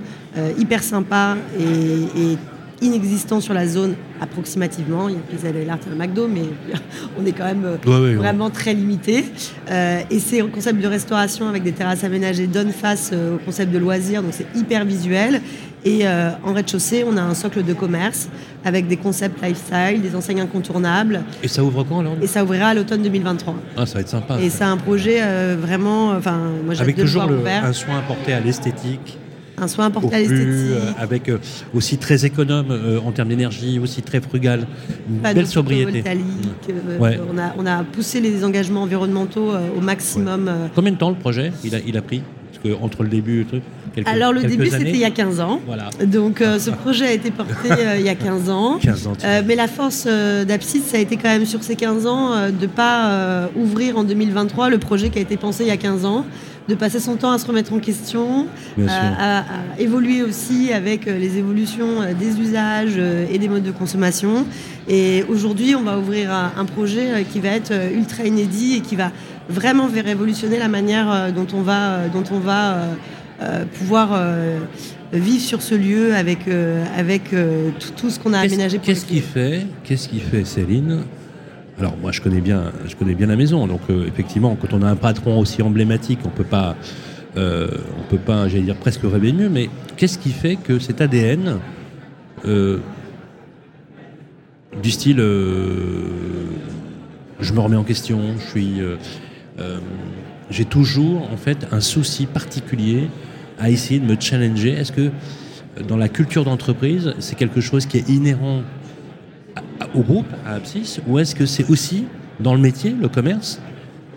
hyper 0.59 0.83
sympas 0.83 1.37
et, 1.59 2.21
et 2.21 2.39
inexistant 2.85 3.41
sur 3.41 3.55
la 3.55 3.67
zone 3.67 3.95
approximativement. 4.21 5.09
Il 5.09 5.15
y 5.15 5.19
a 5.19 5.21
Pizza 5.21 5.49
l'Art 5.67 5.79
et 5.89 5.93
un 5.93 5.97
McDo, 5.97 6.29
mais 6.29 6.43
on 7.19 7.25
est 7.25 7.33
quand 7.33 7.47
même 7.47 7.65
euh, 7.65 8.17
vraiment 8.17 8.51
très 8.51 8.75
limité. 8.75 9.25
Euh, 9.71 10.01
et 10.11 10.19
ces 10.19 10.41
concepts 10.41 10.81
de 10.81 10.87
restauration 10.87 11.49
avec 11.49 11.63
des 11.63 11.73
terrasses 11.73 12.05
aménagées 12.05 12.47
donnent 12.47 12.73
face 12.73 13.11
euh, 13.13 13.37
au 13.37 13.39
concept 13.39 13.73
de 13.73 13.79
loisirs, 13.79 14.23
donc 14.23 14.33
c'est 14.35 14.47
hyper 14.55 14.85
visuel. 14.85 15.41
Et 15.87 16.07
en 16.09 16.55
rez-de-chaussée, 16.55 17.05
on 17.07 17.15
a 17.19 17.21
un 17.21 17.35
socle 17.35 17.63
de 17.63 17.75
commerce 17.75 18.31
avec 18.65 18.89
des 18.89 18.97
concepts 18.97 19.43
lifestyle, 19.43 20.01
des 20.01 20.17
enseignes 20.17 20.41
incontournables. 20.41 21.23
Et 21.43 21.49
ça 21.49 21.63
ouvre 21.63 21.85
quand 21.85 22.01
alors 22.01 22.17
Et 22.23 22.27
ça 22.27 22.43
ouvrira 22.43 22.69
à 22.69 22.75
l'automne 22.75 23.03
2023. 23.03 23.55
Ah, 23.77 23.85
ça 23.85 23.93
va 23.93 24.01
être 24.01 24.09
sympa. 24.09 24.41
Et 24.41 24.49
c'est 24.49 24.65
un 24.65 24.79
projet 24.79 25.21
vraiment. 25.57 26.13
Enfin, 26.13 26.39
moi, 26.65 26.73
j'ai 26.73 26.81
Avec 26.81 26.97
toujours 26.97 27.27
le, 27.27 27.47
un 27.47 27.75
soin 27.75 27.99
apporté 27.99 28.33
à 28.33 28.41
l'esthétique 28.41 29.19
un 29.59 29.69
soin 29.69 29.87
apporté 29.87 30.15
à 30.15 30.19
l'esthétique. 30.19 30.47
Euh, 30.47 30.93
avec 30.99 31.29
euh, 31.29 31.39
aussi 31.75 31.99
très 31.99 32.25
économe 32.25 32.71
euh, 32.71 32.99
en 33.01 33.13
termes 33.13 33.29
d'énergie, 33.29 33.79
aussi 33.79 34.03
très 34.03 34.21
frugal, 34.21 34.67
une 35.09 35.19
belle 35.19 35.47
sobriété. 35.47 36.03
on, 37.01 37.39
a, 37.39 37.55
on 37.59 37.67
a 37.67 37.85
poussé 37.85 38.21
les 38.21 38.45
engagements 38.45 38.83
environnementaux 38.83 39.53
au 39.77 39.81
maximum. 39.81 40.51
Combien 40.75 40.93
de 40.93 40.97
temps 40.97 41.11
le 41.11 41.17
projet 41.17 41.53
il 41.65 41.75
a, 41.75 41.79
il 41.87 41.97
a 41.97 42.03
pris? 42.03 42.23
Que 42.65 42.71
entre 42.81 43.03
le 43.03 43.09
début 43.09 43.43
et 43.43 43.45
tout, 43.45 43.61
Quelques, 43.95 44.09
Alors 44.09 44.33
le 44.33 44.43
début 44.43 44.67
c'était 44.67 44.91
il 44.91 44.97
y 44.97 45.05
a 45.05 45.11
15 45.11 45.39
ans. 45.39 45.61
Voilà. 45.67 45.89
Donc 46.05 46.41
ce 46.41 46.71
projet 46.71 47.07
a 47.07 47.13
été 47.13 47.31
porté 47.31 47.69
il 47.99 48.05
y 48.05 48.09
a 48.09 48.15
15 48.17 48.51
ans. 48.51 48.79
15 48.83 49.07
ans 49.07 49.13
mais 49.47 49.55
la 49.55 49.69
force 49.69 50.07
d'Apsis, 50.07 50.81
ça 50.81 50.97
a 50.97 51.01
été 51.01 51.17
quand 51.17 51.29
même 51.29 51.47
sur 51.47 51.63
ces 51.63 51.77
15 51.77 52.07
ans 52.07 52.49
de 52.49 52.63
ne 52.63 52.67
pas 52.67 53.49
ouvrir 53.55 53.97
en 53.97 54.03
2023 54.03 54.69
le 54.71 54.79
projet 54.79 55.11
qui 55.11 55.19
a 55.19 55.23
été 55.23 55.37
pensé 55.37 55.63
il 55.63 55.69
y 55.69 55.71
a 55.71 55.77
15 55.77 56.05
ans 56.07 56.25
de 56.69 56.75
passer 56.75 56.99
son 56.99 57.17
temps 57.17 57.33
à 57.33 57.39
se 57.39 57.47
remettre 57.47 57.73
en 57.73 57.79
question, 57.79 58.47
à, 58.89 59.45
évoluer 59.79 60.23
aussi 60.23 60.73
avec 60.73 61.07
euh, 61.07 61.19
les 61.19 61.37
évolutions 61.37 62.01
euh, 62.01 62.15
des 62.15 62.41
usages 62.41 62.95
euh, 62.97 63.27
et 63.31 63.39
des 63.39 63.49
modes 63.49 63.63
de 63.63 63.71
consommation. 63.71 64.47
Et 64.89 65.25
aujourd'hui, 65.29 65.75
on 65.75 65.83
va 65.83 65.99
ouvrir 65.99 66.31
un 66.31 66.65
projet 66.67 67.25
qui 67.33 67.41
va 67.41 67.49
être 67.49 67.73
ultra 67.95 68.25
inédit 68.25 68.77
et 68.77 68.81
qui 68.81 68.97
va 68.97 69.13
vraiment 69.49 69.87
révolutionner 69.87 70.59
la 70.59 70.69
manière 70.69 71.33
dont 71.33 71.47
on 71.53 71.63
va, 71.63 72.09
dont 72.09 72.25
on 72.33 72.39
va 72.39 72.79
pouvoir 73.79 74.19
vivre 75.13 75.43
sur 75.43 75.61
ce 75.61 75.75
lieu 75.75 76.15
avec, 76.15 76.49
avec 76.97 77.35
tout, 77.97 78.11
ce 78.11 78.19
qu'on 78.19 78.33
a 78.33 78.41
aménagé 78.41 78.79
pour 78.79 78.87
Qu'est-ce 78.87 79.05
qui 79.05 79.21
fait, 79.21 79.67
qu'est-ce 79.83 80.09
qui 80.09 80.21
fait, 80.21 80.45
Céline, 80.45 81.05
alors 81.79 81.97
moi 81.97 82.13
je 82.13 82.21
connais 82.21 82.41
bien, 82.41 82.73
je 82.87 82.95
connais 82.95 83.15
bien 83.15 83.27
la 83.27 83.37
maison, 83.37 83.67
donc 83.67 83.81
euh, 83.91 84.07
effectivement 84.07 84.57
quand 84.61 84.73
on 84.73 84.83
a 84.83 84.89
un 84.89 84.97
patron 84.97 85.41
aussi 85.41 85.61
emblématique, 85.61 86.21
on 86.25 86.29
peut 86.29 86.45
pas, 86.45 86.77
euh, 87.37 87.69
on 87.99 88.03
peut 88.09 88.19
pas, 88.19 88.49
j'allais 88.49 88.63
dire 88.63 88.77
presque 88.77 89.03
rêver 89.03 89.33
mieux. 89.33 89.49
Mais 89.49 89.69
qu'est-ce 89.97 90.19
qui 90.19 90.31
fait 90.31 90.57
que 90.57 90.79
cet 90.79 91.01
ADN 91.01 91.59
euh, 92.45 92.79
du 94.83 94.91
style, 94.91 95.19
je 95.19 95.23
me 97.53 97.61
remets 97.61 97.77
en 97.77 97.85
question, 97.85 98.21
je 98.39 98.51
suis, 98.51 98.81
j'ai 100.51 100.65
toujours 100.65 101.31
en 101.33 101.37
fait 101.37 101.67
un 101.73 101.81
souci 101.81 102.27
particulier 102.27 103.09
à 103.59 103.71
essayer 103.71 104.01
de 104.01 104.07
me 104.07 104.17
challenger. 104.19 104.73
Est-ce 104.73 104.93
que 104.93 105.11
dans 105.89 105.97
la 105.97 106.09
culture 106.09 106.45
d'entreprise, 106.45 107.15
c'est 107.19 107.37
quelque 107.37 107.61
chose 107.61 107.87
qui 107.87 107.99
est 107.99 108.09
inhérent 108.09 108.63
au 109.95 110.01
groupe, 110.01 110.27
à 110.47 110.55
Apsis, 110.55 111.01
ou 111.07 111.19
est-ce 111.19 111.35
que 111.35 111.47
c'est 111.47 111.69
aussi 111.71 112.05
dans 112.41 112.55
le 112.55 112.61
métier, 112.61 112.95
le 113.01 113.09
commerce, 113.09 113.61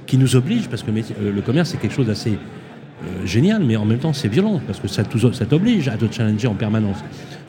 qui 0.06 0.17
nous 0.17 0.36
oblige, 0.36 0.70
parce 0.70 0.84
que 0.84 0.91
euh, 0.91 1.32
le, 1.34 1.41
commerce 1.41 1.70
c'est 1.70 1.77
quelque 1.77 1.94
chose 1.94 2.08
d'assez 2.08 2.32
euh, 2.32 3.25
génial, 3.25 3.63
mais 3.63 3.75
en 3.75 3.86
même 3.86 4.00
temps 4.00 4.13
c'est 4.13 4.27
violent, 4.27 4.62
parce 4.65 4.79
que 4.79 4.88
ça, 4.88 5.03
ça 5.34 5.46
t'oblige 5.46 5.88
à 5.88 5.98
te 5.98 6.12
challenger 6.12 6.48
en 6.48 6.56
permanence. 6.56 6.98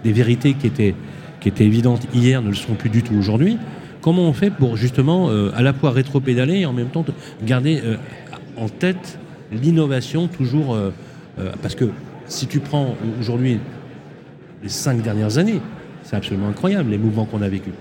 Des 0.05 0.13
vérités 0.13 0.55
qui 0.55 0.67
étaient, 0.67 0.95
qui 1.41 1.49
étaient 1.49 1.65
évidentes 1.65 2.07
hier 2.13 2.43
ne 2.43 2.49
le 2.49 2.55
sont 2.55 2.75
plus 2.75 2.91
du 2.91 3.03
tout 3.03 3.15
aujourd'hui. 3.15 3.59
Comment 4.01 4.23
on 4.23 4.33
fait 4.33 4.51
pour 4.51 4.77
justement 4.77 5.29
euh, 5.31 5.51
à 5.55 5.63
la 5.63 5.73
fois 5.73 5.91
rétro-pédaler 5.91 6.61
et 6.61 6.67
en 6.67 6.73
même 6.73 6.89
temps 6.89 7.05
garder 7.43 7.83
en 8.57 8.69
tête 8.69 9.19
l'innovation 9.53 10.29
toujours 10.29 10.77
Parce 11.63 11.75
que 11.75 11.87
si 12.27 12.47
tu 12.47 12.61
prends 12.61 12.95
aujourd'hui 13.21 13.59
les 14.63 14.69
cinq 14.69 15.03
dernières 15.03 15.39
années, 15.39 15.61
c'est 16.03 16.17
absolument 16.17 16.49
incroyable 16.49 16.91
les 16.91 16.99
mouvements 16.99 17.25
qu'on 17.25 17.43
a 17.43 17.49
vécus. 17.49 17.73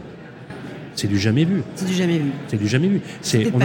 C'est 0.95 1.07
du 1.07 1.19
jamais 1.19 1.45
vu. 1.45 1.61
C'est 1.75 1.85
du 1.85 1.93
jamais 1.93 2.17
vu. 2.17 2.31
C'est 2.47 2.57
du 2.57 2.67
jamais 2.67 2.87
vu. 2.87 3.01
C'est 3.21 3.47
on, 3.53 3.59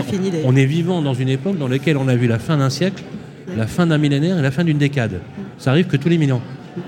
on, 0.45 0.55
est 0.57 0.67
vivant 0.67 1.01
dans 1.01 1.15
une 1.15 1.31
époque 1.31 1.57
dans 1.57 1.69
laquelle 1.69 1.97
on 1.97 2.07
a 2.09 2.15
vu 2.15 2.27
la 2.27 2.39
fin 2.39 2.59
d'un 2.59 2.69
siècle, 2.69 3.03
la 3.57 3.67
fin 3.67 3.87
d'un 3.87 3.97
millénaire 3.97 4.39
et 4.39 4.43
la 4.43 4.51
fin 4.51 4.65
d'une 4.65 4.77
décade. 4.77 5.21
Ça 5.57 5.71
arrive 5.71 5.87
que 5.87 5.97
tous 5.97 6.11
les 6.11 6.19
mille 6.19 6.33
ans. 6.33 6.43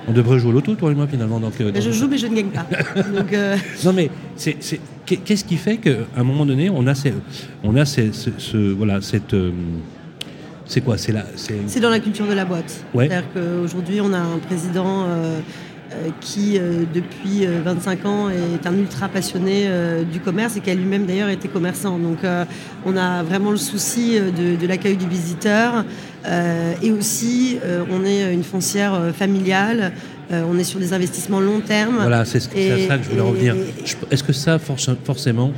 On 0.09 0.13
devrait 0.13 0.39
jouer 0.39 0.51
au 0.51 0.55
loto, 0.55 0.75
toi 0.75 0.91
et 0.91 0.95
moi, 0.95 1.07
finalement. 1.07 1.41
Donc, 1.41 1.61
euh, 1.61 1.73
Je 1.79 1.91
joue, 1.91 2.09
mais 2.09 2.19
je 2.19 2.27
ne 2.27 2.35
gagne 2.35 2.49
pas. 2.49 2.67
Euh, 2.97 3.57
non, 3.85 3.93
mais 3.93 4.11
c'est, 4.37 4.57
qu'est-ce 5.05 5.45
qui 5.45 5.57
fait 5.57 5.77
qu'à 5.77 5.91
un 6.17 6.25
moment 6.25 6.47
donné, 6.47 6.71
on 6.71 6.87
a, 6.87 6.95
on 7.63 7.77
a 7.77 7.85
ce, 7.85 8.73
voilà, 8.73 9.01
cette. 9.01 9.35
Euh, 9.35 9.51
c'est 10.67 10.81
quoi 10.81 10.97
C'est, 10.97 11.13
c'est... 11.37 11.81
dans 11.81 11.91
la 11.91 12.01
culture 12.01 12.27
de 12.27 12.33
la 12.33 12.47
boîte. 12.47 12.85
Ouais. 12.95 13.09
C'est-à-dire 13.09 13.29
qu'aujourd'hui, 13.35 14.01
on 14.01 14.13
a 14.15 14.19
un 14.19 14.39
président 14.39 15.07
qui, 16.21 16.59
euh, 16.59 16.85
depuis 16.93 17.47
25 17.47 18.05
euh, 18.05 18.09
ans, 18.09 18.31
est 18.31 18.67
un 18.67 18.75
ultra 18.77 19.09
passionné 19.09 19.69
du 20.11 20.21
commerce 20.21 20.57
et 20.57 20.61
qui 20.61 20.71
a 20.71 20.75
lui-même 20.75 21.07
d'ailleurs 21.07 21.29
été 21.29 21.49
commerçant. 21.49 21.99
Donc 21.99 22.19
on 22.85 22.97
a 22.97 23.23
vraiment 23.23 23.51
le 23.51 23.57
souci 23.57 24.19
de, 24.19 24.67
l'accueil 24.67 24.97
du 24.97 25.09
visiteur 25.09 25.85
et 26.83 26.93
aussi 26.93 27.59
on 27.91 28.05
est 28.05 28.33
une 28.33 28.45
foncière 28.45 29.13
familiale. 29.15 29.93
on 30.31 30.59
est 30.59 30.65
sur 30.65 30.81
des 30.81 30.93
investissements 30.93 31.41
long 31.41 31.61
terme. 31.61 31.97
Voilà, 32.01 32.25
c'est 32.25 32.41
ça 32.41 32.49
que 32.51 33.05
je 33.05 33.11
voulais 33.11 33.21
revenir. 33.21 33.57
Est-ce 34.11 34.25
que 34.25 34.33
ça, 34.33 34.59
forcément, 34.59 35.53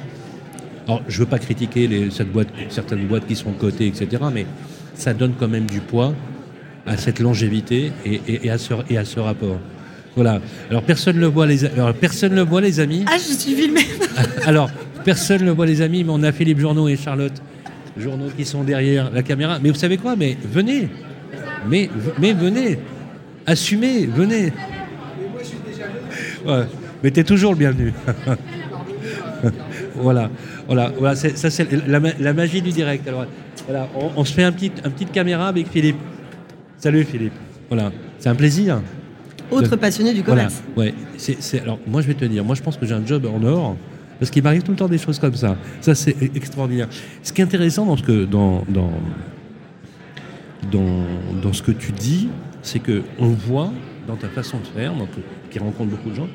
alors 0.87 1.03
je 1.09 1.19
ne 1.19 1.25
veux 1.25 1.31
pas 1.31 1.39
critiquer 1.39 1.87
les, 1.87 2.11
cette 2.11 2.31
boîte, 2.31 2.49
certaines 2.69 3.07
boîtes 3.07 3.27
qui 3.27 3.37
sont 3.37 3.53
cotées, 3.53 3.87
etc., 3.87 4.23
mais 4.33 4.47
ça 4.95 5.13
donne 5.15 5.35
quand 5.39 5.49
même 5.49 5.67
du 5.67 5.81
poids 5.81 6.15
à 6.87 6.97
cette 6.97 7.19
longévité 7.19 7.93
et, 8.05 8.49
à, 8.49 8.59
ce, 8.59 8.75
et 8.89 8.97
à 8.97 9.05
ce 9.05 9.19
rapport. 9.19 9.59
Voilà. 10.17 10.41
Alors 10.71 10.83
personne 10.83 11.17
ne 11.17 11.21
le 11.21 11.27
voit 11.27 11.47
les 11.47 11.65
alors, 11.67 11.93
personne 11.93 12.35
le 12.35 12.41
voit 12.41 12.63
les 12.63 12.81
amis. 12.81 13.05
Ah 13.07 13.17
je 13.19 13.35
suis 13.35 13.55
filmé. 13.55 13.83
alors 14.47 14.71
personne 15.05 15.43
ne 15.43 15.47
le 15.47 15.53
voit 15.53 15.67
les 15.67 15.83
amis, 15.83 16.05
mais 16.05 16.13
on 16.13 16.23
a 16.23 16.33
Philippe 16.33 16.59
Journaux 16.59 16.89
et 16.89 16.97
Charlotte 16.97 17.35
Journaux 17.99 18.31
qui 18.35 18.47
sont 18.47 18.65
derrière 18.65 19.11
la 19.13 19.23
caméra. 19.23 19.59
Mais 19.63 19.69
vous 19.69 19.79
savez 19.79 19.99
quoi? 19.99 20.17
Mais 20.17 20.39
venez, 20.51 20.89
mais 21.69 21.91
mais 22.19 22.33
venez, 22.33 22.79
assumez, 23.47 24.07
venez. 24.07 24.53
Ouais. 26.47 26.65
Mais 27.03 27.11
t'es 27.11 27.25
toujours 27.25 27.53
le 27.53 27.59
bienvenu. 27.59 27.93
voilà, 29.97 30.31
voilà, 30.67 30.93
voilà. 30.99 31.15
Ça 31.15 31.51
c'est 31.51 31.69
la, 31.87 32.33
magie 32.33 32.63
du 32.63 32.71
direct. 32.71 33.07
Alors 33.07 33.27
voilà, 33.69 33.87
on, 34.17 34.25
se 34.25 34.33
fait 34.33 34.45
un 34.45 34.53
petit, 34.53 34.73
un 34.83 34.91
petite 34.91 35.13
caméra 35.13 35.49
avec 35.49 35.69
Philippe. 35.69 35.99
Salut 36.79 37.05
Philippe. 37.05 37.35
Voilà, 37.69 37.93
c'est 38.19 38.31
un 38.31 38.35
plaisir. 38.35 38.81
Autre 39.51 39.77
passionné 39.77 40.13
du 40.13 40.23
commerce. 40.23 40.63
Ouais, 40.77 40.95
c'est, 41.17 41.61
alors 41.61 41.79
moi 41.87 42.03
je 42.03 42.09
vais 42.09 42.15
te 42.15 42.25
dire, 42.25 42.45
moi 42.45 42.55
je 42.55 42.63
pense 42.63 42.77
que 42.77 42.87
j'ai 42.87 42.95
un 42.95 43.05
job 43.05 43.27
en 43.27 43.43
or 43.45 43.77
parce 44.19 44.31
qu'il 44.31 44.43
m'arrive 44.43 44.63
tout 44.63 44.71
le 44.71 44.77
temps 44.77 44.89
des 44.89 44.99
choses 44.99 45.19
comme 45.19 45.35
ça. 45.35 45.57
Ça 45.81 45.95
c'est 45.95 46.17
e-, 46.23 46.31
extraordinaire. 46.35 46.89
Ce 47.23 47.33
qui 47.33 47.41
est 47.41 47.45
intéressant 47.45 47.87
dans 47.87 47.97
ce 47.97 48.03
que 48.03 48.25
dans 48.25 48.65
dans 48.69 48.91
dans, 50.71 51.05
dans 51.43 51.53
ce 51.53 51.63
que 51.63 51.73
tu 51.73 51.93
dis, 51.93 52.29
c'est 52.63 52.81
que 52.81 53.03
on 53.19 53.29
voit 53.29 53.73
dans 54.07 54.17
ta 54.17 54.29
façon 54.29 54.59
de 54.59 54.67
faire, 54.67 54.95
donc, 54.95 55.09
qui 55.51 55.59
rencontre 55.59 55.91
beaucoup 55.91 56.11
de 56.11 56.15
gens, 56.15 56.29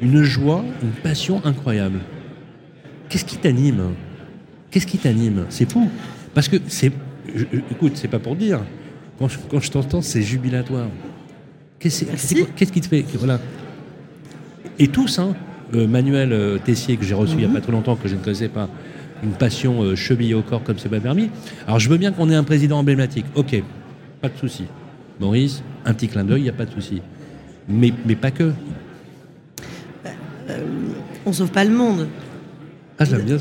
une 0.00 0.22
joie, 0.22 0.64
une 0.82 0.90
passion 0.90 1.40
incroyable. 1.44 2.00
Qu'est-ce 3.08 3.24
qui 3.24 3.36
t'anime? 3.36 3.90
Qu'est-ce 4.70 4.86
qui 4.86 4.98
t'anime? 4.98 5.44
C'est 5.48 5.70
fou. 5.70 5.90
Parce 6.34 6.48
que 6.48 6.56
c'est. 6.66 6.92
Écoute, 7.70 7.92
c'est 7.94 8.08
pas 8.08 8.18
pour 8.18 8.36
dire. 8.36 8.60
Quand 9.18 9.28
je, 9.28 9.38
quand 9.50 9.60
je 9.60 9.70
t'entends, 9.70 10.02
c'est 10.02 10.22
jubilatoire. 10.22 10.88
Qu'est-ce 11.82 12.72
qui 12.72 12.80
te 12.80 12.86
fait 12.86 13.04
voilà. 13.14 13.40
Et 14.78 14.88
tous, 14.88 15.18
hein, 15.18 15.34
euh, 15.74 15.86
Manuel 15.88 16.32
euh, 16.32 16.58
Tessier, 16.58 16.96
que 16.96 17.04
j'ai 17.04 17.14
reçu 17.14 17.34
il 17.34 17.38
n'y 17.38 17.44
a 17.44 17.48
mhm. 17.48 17.54
pas 17.54 17.60
trop 17.60 17.72
longtemps, 17.72 17.96
que 17.96 18.08
je 18.08 18.14
ne 18.14 18.20
connaissais 18.20 18.48
pas, 18.48 18.68
une 19.22 19.32
passion 19.32 19.82
euh, 19.82 19.96
chevillée 19.96 20.34
au 20.34 20.42
corps 20.42 20.62
comme 20.62 20.78
c'est 20.78 20.88
pas 20.88 21.00
permis. 21.00 21.30
Alors 21.66 21.80
je 21.80 21.88
veux 21.88 21.96
bien 21.96 22.12
qu'on 22.12 22.30
ait 22.30 22.36
un 22.36 22.44
président 22.44 22.78
emblématique. 22.78 23.26
Ok, 23.34 23.60
pas 24.20 24.28
de 24.28 24.38
souci. 24.38 24.64
Maurice, 25.20 25.62
un 25.84 25.92
petit 25.94 26.08
clin 26.08 26.24
d'œil, 26.24 26.40
il 26.40 26.44
n'y 26.44 26.50
a 26.50 26.54
pas 26.54 26.66
de 26.66 26.72
souci. 26.72 27.02
Mais, 27.68 27.92
mais 28.06 28.16
pas 28.16 28.30
que. 28.30 28.52
Euh, 30.50 30.58
on 31.26 31.32
sauve 31.32 31.50
pas 31.50 31.64
le 31.64 31.70
monde. 31.70 32.06
Ah, 33.02 33.16
bien 33.16 33.36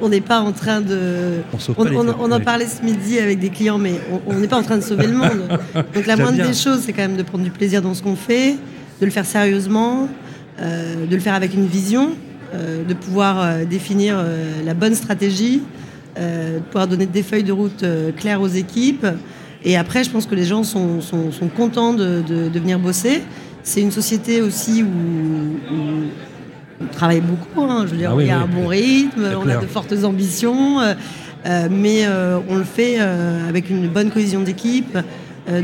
on 0.00 0.08
n'est 0.08 0.20
pas 0.20 0.40
en 0.40 0.52
train 0.52 0.80
de. 0.80 1.40
On, 1.76 2.30
en 2.32 2.40
parlait 2.40 2.66
ce 2.66 2.84
midi 2.84 3.18
avec 3.18 3.38
des 3.38 3.50
clients, 3.50 3.78
mais 3.78 3.94
on 4.26 4.34
n'est 4.34 4.48
pas 4.48 4.58
en 4.58 4.62
train 4.62 4.76
de 4.76 4.82
sauver 4.82 5.06
le 5.06 5.14
monde. 5.14 5.48
Donc 5.94 6.06
la 6.06 6.16
moindre 6.16 6.46
des 6.46 6.54
choses, 6.54 6.80
c'est 6.84 6.92
quand 6.92 7.02
même 7.02 7.16
de 7.16 7.22
prendre 7.22 7.44
du 7.44 7.50
plaisir 7.50 7.82
dans 7.82 7.94
ce 7.94 8.02
qu'on 8.02 8.16
fait, 8.16 8.56
de 9.00 9.04
le 9.04 9.10
faire 9.10 9.26
sérieusement, 9.26 10.08
euh, 10.60 11.06
de 11.06 11.14
le 11.14 11.20
faire 11.20 11.34
avec 11.34 11.54
une 11.54 11.66
vision, 11.66 12.10
euh, 12.54 12.84
de 12.84 12.94
pouvoir 12.94 13.64
définir 13.66 14.24
la 14.64 14.74
bonne 14.74 14.94
stratégie, 14.94 15.62
de 16.16 16.60
pouvoir 16.70 16.86
donner 16.86 17.06
des 17.06 17.22
feuilles 17.22 17.44
de 17.44 17.52
route 17.52 17.84
claires 18.16 18.40
aux 18.40 18.48
équipes. 18.48 19.06
Et 19.64 19.76
après, 19.76 20.04
je 20.04 20.10
pense 20.10 20.26
que 20.26 20.34
les 20.34 20.44
gens 20.44 20.64
sont, 20.64 21.00
contents 21.56 21.94
de, 21.94 22.50
venir 22.52 22.78
bosser. 22.78 23.22
C'est 23.62 23.82
une 23.82 23.90
société 23.90 24.40
aussi 24.40 24.82
où 24.82 24.88
on 26.80 26.86
travaille 26.86 27.20
beaucoup. 27.20 27.62
Hein. 27.62 27.84
je 27.86 27.92
veux 27.92 27.96
dire, 27.96 28.12
ah 28.16 28.20
il 28.20 28.26
y 28.26 28.30
a 28.30 28.40
un 28.40 28.46
bon 28.46 28.66
rythme, 28.66 29.28
on 29.38 29.48
a 29.48 29.56
de 29.56 29.66
fortes 29.66 30.04
ambitions, 30.04 30.80
euh, 30.80 30.94
euh, 31.46 31.68
mais 31.70 32.06
euh, 32.06 32.38
on 32.48 32.56
le 32.56 32.64
fait 32.64 32.98
avec 33.00 33.70
une 33.70 33.88
bonne 33.88 34.10
cohésion 34.10 34.40
d'équipe, 34.40 34.98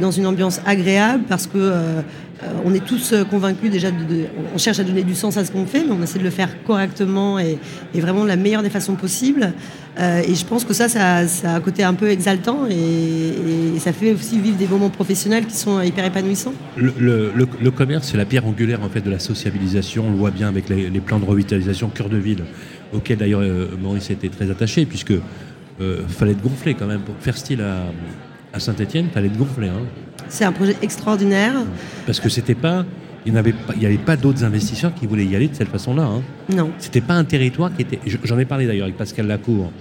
dans 0.01 0.11
une 0.11 0.27
ambiance 0.27 0.61
agréable, 0.67 1.25
parce 1.29 1.47
que 1.47 1.73
on 2.65 2.75
est 2.75 2.85
tous 2.85 3.15
convaincus 3.31 3.71
déjà, 3.71 3.91
de, 3.91 4.27
on 4.55 4.59
cherche 4.59 4.79
à 4.79 4.85
donner 4.85 5.03
du 5.03 5.15
sens 5.15 5.37
à 5.37 5.45
ce 5.45 5.51
qu'on 5.51 5.67
fait, 5.67 5.85
mais 5.85 5.93
on 5.93 6.03
essaie 6.03 6.19
de 6.19 6.25
le 6.25 6.31
faire 6.31 6.63
correctement 6.65 7.39
et, 7.39 7.59
vraiment 7.95 8.25
de 8.25 8.29
la 8.29 8.37
meilleure 8.37 8.63
des 8.63 8.71
façons 8.71 8.95
possibles. 8.95 9.53
et 9.99 10.35
je 10.35 10.45
pense 10.45 10.65
que 10.65 10.75
ça, 10.75 10.89
ça, 10.89 11.21
a 11.45 11.55
un 11.55 11.61
côté 11.61 11.83
un 11.83 11.95
peu 11.95 12.09
exaltant 12.09 12.67
et, 12.69 13.79
ça 13.79 13.93
fait 13.93 14.13
aussi 14.13 14.39
vivre 14.39 14.57
des 14.57 14.67
moments 14.67 14.91
professionnels 14.91 15.47
qui 15.47 15.57
sont 15.57 15.81
hyper 15.81 16.05
épanouissants. 16.05 16.55
Le, 16.77 17.71
commerce, 17.71 18.09
c'est 18.11 18.17
la 18.17 18.25
pierre 18.25 18.47
angulaire 18.47 18.83
en 18.83 18.89
fait 18.89 19.01
de 19.01 19.11
la 19.11 19.19
sociabilisation. 19.19 20.05
On 20.09 20.11
le 20.11 20.17
voit 20.17 20.31
bien 20.31 20.49
avec 20.49 20.69
les, 20.69 21.01
plans 21.01 21.19
de 21.19 21.25
revitalisation 21.25 21.89
cœur 21.89 22.09
de 22.09 22.19
ville, 22.19 22.45
auxquels 22.93 23.19
d'ailleurs 23.19 23.43
Maurice 23.81 24.11
était 24.11 24.29
très 24.29 24.51
attaché, 24.51 24.85
puisque 24.85 25.15
fallait 26.09 26.33
être 26.33 26.43
gonflé 26.43 26.75
quand 26.75 26.87
même 26.87 27.01
pour 27.01 27.15
faire 27.21 27.37
style 27.37 27.63
à, 27.63 27.87
à 28.53 28.61
Saint-Etienne, 28.61 29.09
fallait 29.13 29.29
être 29.29 29.37
gonflé. 29.37 29.69
Hein. 29.69 29.83
C'est 30.29 30.45
un 30.45 30.53
projet 30.53 30.77
extraordinaire. 30.83 31.55
Parce 32.07 32.21
que 32.21 32.29
c'était 32.29 32.55
pas. 32.55 32.85
Il 33.25 33.33
n'y 33.33 33.39
avait 33.39 33.53
pas, 33.53 33.75
il 33.77 33.85
avait 33.85 33.99
pas 33.99 34.17
d'autres 34.17 34.45
investisseurs 34.45 34.95
qui 34.95 35.07
voulaient 35.07 35.25
y 35.25 35.35
aller 35.35 35.49
de 35.49 35.55
cette 35.55 35.69
façon-là. 35.69 36.05
Hein. 36.05 36.23
Non. 36.55 36.71
C'était 36.79 37.01
pas 37.01 37.15
un 37.15 37.25
territoire 37.25 37.75
qui 37.75 37.83
était. 37.83 37.99
J'en 38.23 38.39
ai 38.39 38.45
parlé 38.45 38.67
d'ailleurs 38.67 38.85
avec 38.85 38.97
Pascal 38.97 39.27
Lacour, 39.27 39.73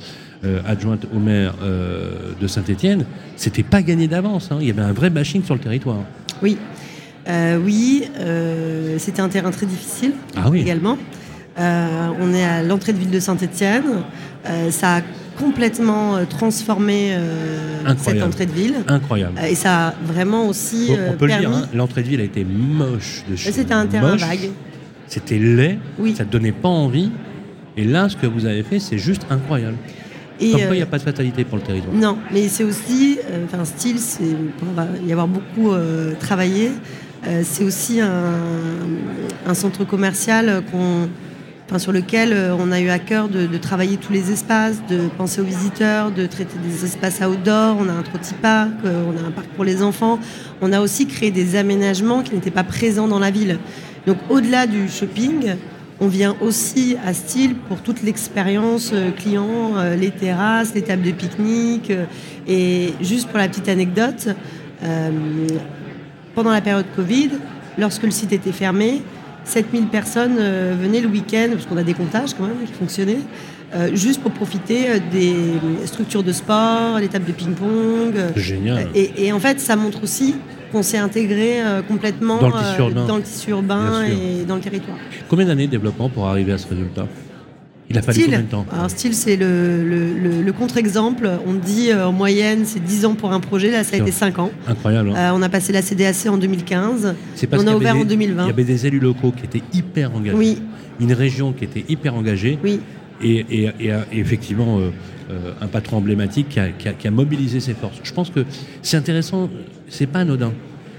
euh, 0.43 0.62
adjointe 0.65 1.05
au 1.15 1.19
maire 1.19 1.53
euh, 1.62 2.34
de 2.39 2.48
Saint-Étienne. 2.48 3.05
C'était 3.36 3.63
pas 3.63 3.84
gagné 3.84 4.07
d'avance. 4.07 4.51
Hein. 4.51 4.57
Il 4.62 4.67
y 4.67 4.72
avait 4.72 4.81
un 4.81 4.93
vrai 4.93 5.12
bashing 5.12 5.43
sur 5.43 5.53
le 5.53 5.60
territoire. 5.60 6.00
Oui. 6.41 6.57
Euh, 7.27 7.57
oui, 7.57 8.03
c'était 9.00 9.22
un 9.22 9.29
terrain 9.29 9.50
très 9.50 9.65
difficile 9.65 10.12
ah 10.36 10.50
oui. 10.50 10.62
également. 10.62 10.98
on 11.57 12.34
est 12.34 12.45
à 12.45 12.62
l'entrée 12.62 12.93
de 12.93 13.00
ville 13.00 13.10
de 13.10 13.19
Saint-Étienne. 13.19 14.03
ça 14.69 14.98
a 14.98 15.01
complètement 15.37 16.15
euh, 16.15 16.25
transformé 16.25 17.09
euh, 17.11 17.93
cette 17.97 18.21
entrée 18.21 18.45
de 18.45 18.51
ville. 18.51 18.75
Incroyable. 18.87 19.39
Euh, 19.41 19.47
et 19.47 19.55
ça 19.55 19.87
a 19.87 19.93
vraiment 20.03 20.47
aussi. 20.47 20.89
on 21.09 21.13
peut 21.13 21.27
le 21.27 21.37
dire, 21.37 21.49
hein, 21.49 21.67
l'entrée 21.73 22.03
de 22.03 22.09
ville 22.09 22.21
a 22.21 22.23
été 22.23 22.43
moche 22.43 23.23
de 23.29 23.35
chez 23.35 23.51
C'était 23.51 23.73
un 23.73 23.85
terrain 23.85 24.15
vague. 24.15 24.51
C'était 25.07 25.37
laid, 25.37 25.77
oui. 25.99 26.15
ça 26.15 26.25
ne 26.25 26.29
donnait 26.29 26.51
pas 26.51 26.69
envie. 26.69 27.11
Et 27.77 27.83
là, 27.83 28.09
ce 28.09 28.15
que 28.15 28.25
vous 28.25 28.45
avez 28.45 28.63
fait, 28.63 28.79
c'est 28.79 28.97
juste 28.97 29.27
incroyable. 29.29 29.77
Et 30.39 30.51
Comme 30.51 30.61
il 30.71 30.77
n'y 30.77 30.81
a 30.81 30.85
pas 30.87 30.97
de 30.97 31.03
fatalité 31.03 31.45
pour 31.45 31.57
le 31.57 31.63
territoire. 31.63 31.93
Non, 31.93 32.17
mais 32.33 32.47
c'est 32.47 32.63
aussi, 32.63 33.19
enfin, 33.45 33.63
style, 33.63 33.97
on 34.61 34.73
va 34.73 34.87
y 35.05 35.11
avoir 35.11 35.27
beaucoup 35.27 35.73
travaillé. 36.19 36.71
c'est 37.43 37.63
aussi 37.63 38.01
un, 38.01 38.33
un, 39.47 39.53
centre 39.53 39.85
commercial 39.85 40.63
qu'on 40.71 41.07
sur 41.77 41.91
lequel 41.91 42.31
euh, 42.31 42.55
on 42.57 42.72
a 42.72 42.79
eu 42.79 42.89
à 42.89 43.00
cœur 43.00 43.27
de, 43.27 43.57
travailler 43.57 43.98
tous 43.98 44.13
les 44.13 44.31
espaces, 44.31 44.81
de 44.89 45.07
penser 45.17 45.41
aux 45.41 45.45
visiteurs, 45.45 46.12
de 46.12 46.25
traiter 46.25 46.57
des 46.63 46.86
espaces 46.86 47.19
outdoor. 47.22 47.77
On 47.79 47.89
a 47.89 47.93
un 47.93 48.03
trottipark, 48.03 48.72
euh, 48.86 49.03
on 49.07 49.24
a 49.24 49.27
un 49.27 49.31
parc 49.31 49.48
pour 49.48 49.65
les 49.65 49.81
enfants. 49.81 50.19
On 50.62 50.72
a 50.72 50.79
aussi 50.79 51.07
créé 51.07 51.31
des 51.31 51.55
aménagements 51.55 52.22
qui 52.22 52.34
n'étaient 52.34 52.51
pas 52.51 52.63
présents 52.63 53.07
dans 53.07 53.19
la 53.19 53.31
ville. 53.31 53.60
Donc 54.05 54.17
au-delà 54.29 54.67
du 54.67 54.88
shopping, 54.88 55.55
on 56.00 56.07
vient 56.07 56.36
aussi 56.39 56.98
à 57.05 57.13
Style 57.13 57.55
pour 57.55 57.81
toute 57.81 58.03
l'expérience 58.03 58.91
euh, 58.93 59.12
client, 59.12 59.74
les 60.00 60.12
terrasses, 60.12 60.74
les 60.75 60.84
tables 60.84 61.03
de 61.03 61.12
pique-nique. 61.12 61.91
Et 62.48 62.93
juste 63.01 63.27
pour 63.29 63.39
la 63.39 63.48
petite 63.48 63.69
anecdote, 63.69 64.29
pendant 66.36 66.51
la 66.51 66.62
période 66.62 66.86
Covid, 66.95 67.31
lorsque 67.79 68.03
le 68.03 68.12
site 68.12 68.34
était 68.34 68.51
fermé, 68.51 69.01
7000 69.45 69.87
personnes 69.87 70.37
euh, 70.39 70.75
venaient 70.79 71.01
le 71.01 71.07
week-end, 71.07 71.49
parce 71.53 71.65
qu'on 71.65 71.77
a 71.77 71.83
des 71.83 71.93
comptages 71.93 72.33
quand 72.33 72.45
même 72.45 72.57
qui 72.65 72.73
fonctionnaient, 72.73 73.19
euh, 73.73 73.95
juste 73.95 74.21
pour 74.21 74.31
profiter 74.31 74.89
euh, 74.89 74.99
des 75.11 75.35
structures 75.85 76.23
de 76.23 76.31
sport, 76.31 76.99
les 76.99 77.07
tables 77.07 77.25
de 77.25 77.31
ping-pong. 77.31 78.15
Génial. 78.35 78.87
Et, 78.95 79.31
en 79.31 79.39
fait, 79.39 79.59
ça 79.59 79.75
montre 79.75 80.03
aussi 80.03 80.35
qu'on 80.71 80.83
s'est 80.83 80.97
intégré 80.97 81.59
complètement 81.87 82.37
dans 82.37 82.47
le 82.47 82.53
tissu 82.53 82.79
urbain, 82.79 83.05
dans 83.05 83.17
le 83.17 83.21
tissu 83.21 83.51
urbain 83.51 84.03
et 84.03 84.43
dans 84.45 84.55
le 84.55 84.61
territoire. 84.61 84.97
Combien 85.29 85.45
d'années 85.45 85.67
de 85.67 85.71
développement 85.71 86.09
pour 86.09 86.27
arriver 86.27 86.51
à 86.51 86.57
ce 86.57 86.67
résultat? 86.67 87.07
Il 87.89 87.97
a 87.97 88.01
fallu 88.01 88.23
combien 88.23 88.39
de 88.39 88.45
temps 88.45 88.65
Alors, 88.71 88.89
style, 88.89 89.13
c'est 89.13 89.35
le, 89.35 90.51
contre-exemple. 90.57 91.29
On 91.45 91.53
dit 91.53 91.93
en 91.93 92.11
moyenne, 92.11 92.63
c'est 92.65 92.83
10 92.83 93.05
ans 93.05 93.15
pour 93.15 93.31
un 93.31 93.39
projet. 93.39 93.71
Là, 93.71 93.83
ça 93.83 93.95
a 93.95 93.99
été 93.99 94.11
5 94.11 94.39
ans. 94.39 94.51
Incroyable. 94.67 95.13
Hein. 95.15 95.33
on 95.35 95.41
a 95.41 95.49
passé 95.49 95.71
la 95.71 95.81
CDAC 95.81 96.25
en 96.27 96.37
2015. 96.37 97.15
on 97.51 97.67
a 97.67 97.75
ouvert 97.75 97.97
en 97.97 98.05
2020. 98.05 98.43
Il 98.43 98.47
y 98.47 98.49
avait 98.49 98.63
des 98.63 98.87
élus 98.87 98.99
locaux 98.99 99.31
qui 99.31 99.45
étaient 99.45 99.63
hyper 99.73 100.15
engagés. 100.15 100.37
Oui. 100.37 100.61
Une 100.99 101.13
région 101.13 101.53
qui 101.53 101.65
était 101.65 101.85
hyper 101.87 102.15
engagée. 102.15 102.57
Oui. 102.63 102.79
Et, 103.21 103.69
effectivement, 104.11 104.79
un 105.61 105.67
patron 105.67 105.97
emblématique 105.97 106.59
qui 106.77 107.07
a, 107.07 107.11
mobilisé 107.11 107.59
ses 107.59 107.73
forces. 107.73 107.99
Je 108.03 108.13
pense 108.13 108.29
que 108.29 108.45
c'est 108.81 108.97
intéressant, 108.97 109.49
c'est 109.89 110.07
pas 110.07 110.19
anodin. 110.19 110.53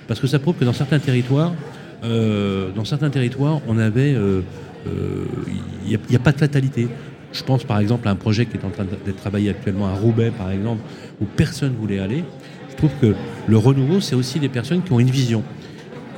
Parce 0.06 0.20
que 0.20 0.28
ça 0.28 0.38
prouve 0.38 0.54
que 0.54 0.64
dans 0.64 0.72
certains 0.72 1.00
territoires, 1.00 1.52
dans 2.02 2.84
certains 2.84 3.10
territoires, 3.10 3.60
on 3.66 3.76
avait 3.78 4.14
il 5.86 5.94
euh, 5.94 5.98
n'y 6.10 6.16
a, 6.16 6.18
pas 6.18 6.32
de 6.32 6.38
fatalité. 6.38 6.88
Je 7.32 7.42
pense 7.42 7.64
par 7.64 7.78
exemple 7.78 8.08
à 8.08 8.10
un 8.10 8.16
projet 8.16 8.46
qui 8.46 8.56
est 8.56 8.64
en 8.64 8.70
train 8.70 8.84
d'être 8.84 9.16
travaillé 9.16 9.50
actuellement 9.50 9.88
à 9.88 9.94
Roubaix, 9.94 10.30
par 10.36 10.50
exemple, 10.50 10.82
où 11.20 11.24
personne 11.24 11.72
ne 11.72 11.78
voulait 11.78 11.98
aller. 11.98 12.24
Je 12.70 12.76
trouve 12.76 12.90
que 13.00 13.14
le 13.46 13.56
renouveau, 13.56 14.00
c'est 14.00 14.14
aussi 14.14 14.38
des 14.38 14.48
personnes 14.48 14.82
qui 14.82 14.92
ont 14.92 15.00
une 15.00 15.10
vision. 15.10 15.42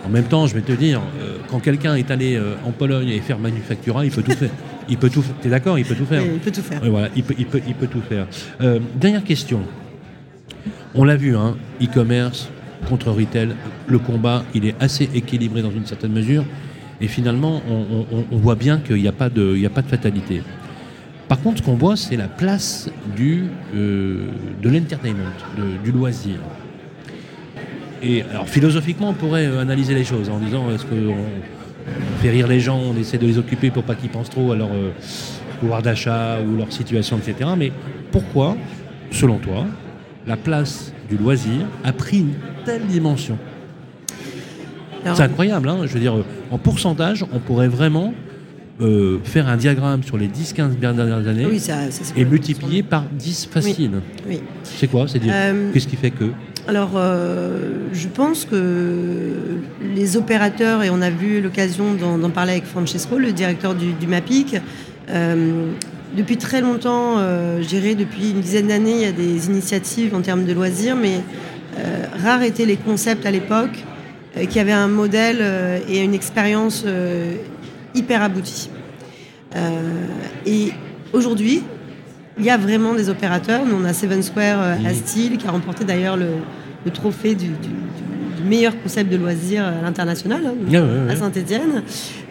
En 0.05 0.09
même 0.11 0.25
temps, 0.25 0.47
je 0.47 0.55
vais 0.55 0.61
te 0.61 0.73
dire, 0.73 1.01
euh, 1.21 1.39
quand 1.49 1.61
quelqu'un 1.61 1.95
est 1.97 2.11
allé 2.11 2.37
euh, 2.37 2.55
en 2.65 2.71
Pologne 2.71 3.09
et 3.09 3.21
faire 3.21 3.39
manufactura, 3.39 4.05
il 4.05 4.11
peut 4.11 4.23
tout 4.23 4.33
faire. 4.33 4.51
Il 4.89 4.97
peut 4.97 5.11
tout. 5.11 5.25
T'es 5.43 5.51
d'accord 5.51 5.79
Il 5.79 5.85
peut 5.85 5.95
tout 5.95 6.07
faire. 6.07 6.23
il 6.25 6.39
peut 6.39 6.51
tout 6.51 6.63
faire. 6.63 6.81
voilà, 6.89 7.09
il 7.15 7.23
peut, 7.23 7.35
il 7.39 7.47
peut, 7.47 7.61
il 7.67 7.75
peut 7.75 7.89
tout 7.89 8.01
faire. 8.01 8.27
dernière 8.97 9.25
question. 9.25 9.61
On 10.95 11.05
l'a 11.05 11.17
vu, 11.17 11.37
hein, 11.37 11.57
e-commerce, 11.83 12.49
contre 12.89 13.11
retail. 13.11 13.51
Le 13.87 13.99
combat, 13.99 14.45
il 14.55 14.67
est 14.67 14.75
assez 14.81 15.09
équilibré 15.15 15.63
dans 15.63 15.71
une 15.71 15.87
certaine 15.87 16.13
mesure. 16.13 16.45
Et 17.01 17.07
finalement, 17.07 17.63
on, 17.69 18.37
voit 18.37 18.57
bien 18.57 18.79
qu'il 18.79 18.97
n'y 18.97 19.09
a, 19.09 19.13
pas 19.13 19.29
de, 19.29 19.65
a 19.65 19.71
pas 19.71 19.83
de 19.83 19.87
fatalité. 19.87 20.43
Par 21.29 21.41
contre, 21.41 21.59
ce 21.59 21.63
qu'on 21.63 21.75
voit, 21.75 21.97
c'est 21.97 22.17
la 22.17 22.27
place 22.27 22.91
euh, 23.21 24.27
de 24.63 24.69
l'entertainment, 24.69 25.31
du 25.85 25.93
loisir. 25.93 26.37
Et 28.03 28.23
alors, 28.23 28.49
philosophiquement, 28.49 29.11
on 29.11 29.15
pourrait 29.15 29.47
euh, 29.47 29.61
analyser 29.61 29.95
les 29.95 30.05
choses 30.05 30.29
en 30.29 30.39
disant 30.39 30.71
est-ce 30.71 30.85
qu'on 30.87 31.17
fait 32.21 32.31
rire 32.31 32.49
les 32.49 32.61
gens, 32.61 32.79
on 32.79 32.97
essaie 32.97 33.19
de 33.19 33.27
les 33.27 33.39
occuper 33.39 33.71
pour 33.71 33.83
pas 33.83 33.95
qu'ils 33.95 34.11
pensent 34.11 34.31
trop 34.31 34.53
à 34.53 34.57
leur 34.57 34.71
euh, 34.73 34.91
pouvoir 35.61 35.83
d'achat 35.83 36.39
ou 36.41 36.57
leur 36.57 36.73
situation, 36.73 37.19
etc. 37.19 37.51
Mais 37.57 37.73
pourquoi, 38.11 38.57
selon 39.11 39.39
toi, 39.39 39.67
la 40.27 40.37
place 40.37 40.93
du 41.09 41.17
loisir 41.17 41.67
a 41.85 41.93
pris 41.93 42.19
une 42.19 42.35
telle 42.65 42.87
dimension? 42.87 43.39
C'est 45.05 45.23
incroyable, 45.23 45.69
hein. 45.69 45.81
Je 45.87 45.93
veux 45.93 46.01
dire, 46.01 46.15
en 46.51 46.59
pourcentage, 46.59 47.25
on 47.33 47.39
pourrait 47.39 47.69
vraiment 47.69 48.13
euh, 48.81 49.19
faire 49.25 49.49
un 49.49 49.57
diagramme 49.57 50.05
sur 50.05 50.17
les 50.17 50.29
10-15 50.29 50.79
dernières 50.79 51.27
années 51.27 51.49
et 52.17 52.25
multiplier 52.25 52.85
par 52.85 53.03
10 53.11 53.49
facile. 53.51 53.91
Oui, 54.29 54.41
C'est 54.63 54.87
quoi 54.87 55.09
C'est 55.09 55.19
dire 55.19 55.33
euh, 55.35 55.73
qu'est-ce 55.73 55.89
qui 55.89 55.97
fait 55.97 56.13
que 56.13 56.27
Alors, 56.69 56.93
euh, 56.95 57.89
je 57.93 58.07
pense 58.07 58.45
que 58.45 59.33
les 59.97 60.17
opérateurs, 60.17 60.85
et 60.85 60.91
on 60.91 61.03
a 61.03 61.11
vu 61.11 61.41
l'occasion 61.41 61.95
d'en 61.95 62.31
parler 62.31 62.53
avec 62.53 62.67
Francesco, 62.67 63.19
le 63.19 63.33
directeur 63.33 63.75
du, 63.75 63.95
du 63.95 64.07
MAPIC, 64.07 64.59
depuis 66.17 66.37
très 66.37 66.61
longtemps, 66.61 67.17
je 67.19 67.67
dirais 67.67 67.97
depuis 67.97 68.31
une 68.31 68.41
dizaine 68.41 68.69
d'années, 68.69 68.95
il 68.95 69.01
y 69.01 69.07
a 69.07 69.13
des 69.13 69.47
initiatives 69.47 70.15
en 70.15 70.21
termes 70.21 70.45
de 70.45 70.53
loisirs, 70.53 70.95
mais 70.95 71.21
rares 72.23 72.45
étaient 72.45 72.65
les 72.65 72.77
concepts 72.77 73.27
à 73.27 73.33
l'époque 73.33 73.85
qui 74.51 74.61
avaient 74.61 74.73
un 74.73 74.89
modèle 74.89 75.83
et 75.89 76.03
une 76.03 76.15
expérience 76.15 76.85
hyper 77.95 78.23
abouti. 78.23 78.71
Euh, 79.57 80.07
et 80.47 80.73
aujourd'hui, 81.13 81.63
il 82.39 82.45
y 82.45 82.51
a 82.51 82.57
vraiment 82.57 82.95
des 82.95 83.09
opérateurs. 83.09 83.65
Nous, 83.67 83.75
on 83.75 83.85
a 83.85 83.93
Seven 83.93 84.23
Square 84.23 84.61
euh, 84.61 84.89
à 84.89 84.95
Steel, 84.95 85.39
qui 85.39 85.47
a 85.47 85.51
remporté 85.51 85.85
d'ailleurs 85.85 86.17
le, 86.17 86.29
trophée 86.93 87.35
du, 87.35 87.51
meilleur 88.49 88.81
concept 88.81 89.11
de 89.13 89.17
loisirs 89.19 89.65
à 89.65 89.83
l'international, 89.83 90.41
hein, 90.47 90.55
ah 91.09 91.13
à 91.13 91.17
Saint-Etienne, 91.17 91.83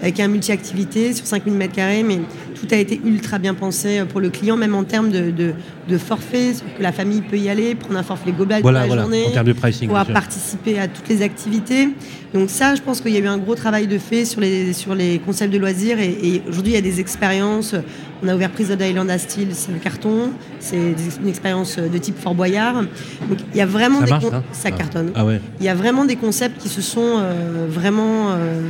euh, 0.04 0.10
qui 0.10 0.22
a 0.22 0.26
un 0.26 0.30
multi-activité 0.30 1.14
sur 1.14 1.28
5000 1.28 1.54
m2, 1.54 2.04
mais 2.06 2.20
tout 2.60 2.68
a 2.72 2.78
été 2.78 3.00
ultra 3.06 3.40
bien 3.40 3.54
pensé 3.54 4.04
pour 4.10 4.20
le 4.20 4.30
client, 4.30 4.58
même 4.58 4.76
en 4.76 4.84
termes 4.84 5.12
de, 5.12 5.32
de, 5.32 5.98
forfait, 5.98 6.54
que 6.78 6.84
la 6.84 6.92
famille 6.92 7.22
peut 7.22 7.38
y 7.38 7.50
aller, 7.50 7.76
prendre 7.76 7.98
un 7.98 8.04
forfait 8.04 8.32
global 8.32 8.62
voilà, 8.62 8.86
la 8.86 8.96
journée, 8.96 9.26
en 9.28 9.32
termes 9.32 9.48
de 9.48 9.54
pricing, 9.54 9.88
pouvoir 9.88 10.08
participer 10.08 10.80
à 10.80 10.88
toutes 10.88 11.08
les 11.10 11.22
activités. 11.22 11.90
Donc 12.34 12.50
ça, 12.50 12.76
je 12.76 12.82
pense 12.82 13.02
qu'il 13.02 13.12
y 13.12 13.18
a 13.18 13.20
eu 13.20 13.28
un 13.28 13.38
gros 13.38 13.56
travail 13.56 13.88
de 13.88 13.98
fait 13.98 14.26
sur 14.26 14.42
les, 14.42 14.74
sur 14.74 14.96
les 14.96 15.20
concepts 15.20 15.54
de 15.54 15.58
loisirs, 15.58 16.00
et, 16.00 16.42
aujourd'hui, 16.48 16.74
il 16.74 16.76
y 16.76 16.80
a 16.80 16.82
des 16.82 17.00
expériences. 17.00 17.76
On 18.24 18.28
a 18.28 18.36
ouvert 18.36 18.50
Prison 18.52 18.78
Island 18.80 19.10
à 19.10 19.18
Style, 19.20 19.50
c'est 19.52 19.72
un 19.72 19.78
carton, 19.78 20.32
c'est 20.60 20.96
une 21.22 21.28
expérience 21.28 21.78
de 21.78 21.98
type 21.98 22.18
Fort 22.18 22.34
Boyard. 22.34 22.82
Donc 23.30 23.40
il 23.54 23.58
y 23.58 23.62
a 23.62 23.66
vraiment 23.66 24.00
ça 24.00 24.06
des 24.06 24.12
marche, 24.12 24.26
hein 24.34 24.44
ça 24.52 24.70
ah. 24.72 24.78
cartonne. 24.78 25.12
Ah 25.16 25.26
ouais. 25.26 25.40
Il 25.60 25.66
y 25.66 25.70
a 25.70 25.76
vraiment 25.76 26.06
des 26.06 26.16
concepts 26.16 26.60
qui 26.60 26.70
se 26.70 26.82
sont 26.82 27.18
euh, 27.18 27.68
vraiment 27.70 28.32
euh, 28.32 28.62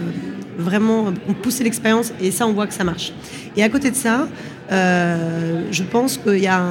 vraiment 0.58 1.14
pousser 1.42 1.64
l'expérience 1.64 2.12
et 2.22 2.32
ça, 2.32 2.48
on 2.48 2.54
voit 2.54 2.68
que 2.68 2.74
ça 2.74 2.84
marche. 2.84 3.14
Et 3.56 3.64
à 3.64 3.70
côté 3.70 3.92
de 3.92 3.96
ça, 3.96 4.28
euh, 4.72 5.64
je 5.72 5.84
pense 5.84 6.18
qu'il 6.18 6.40
y, 6.40 6.48
a 6.48 6.62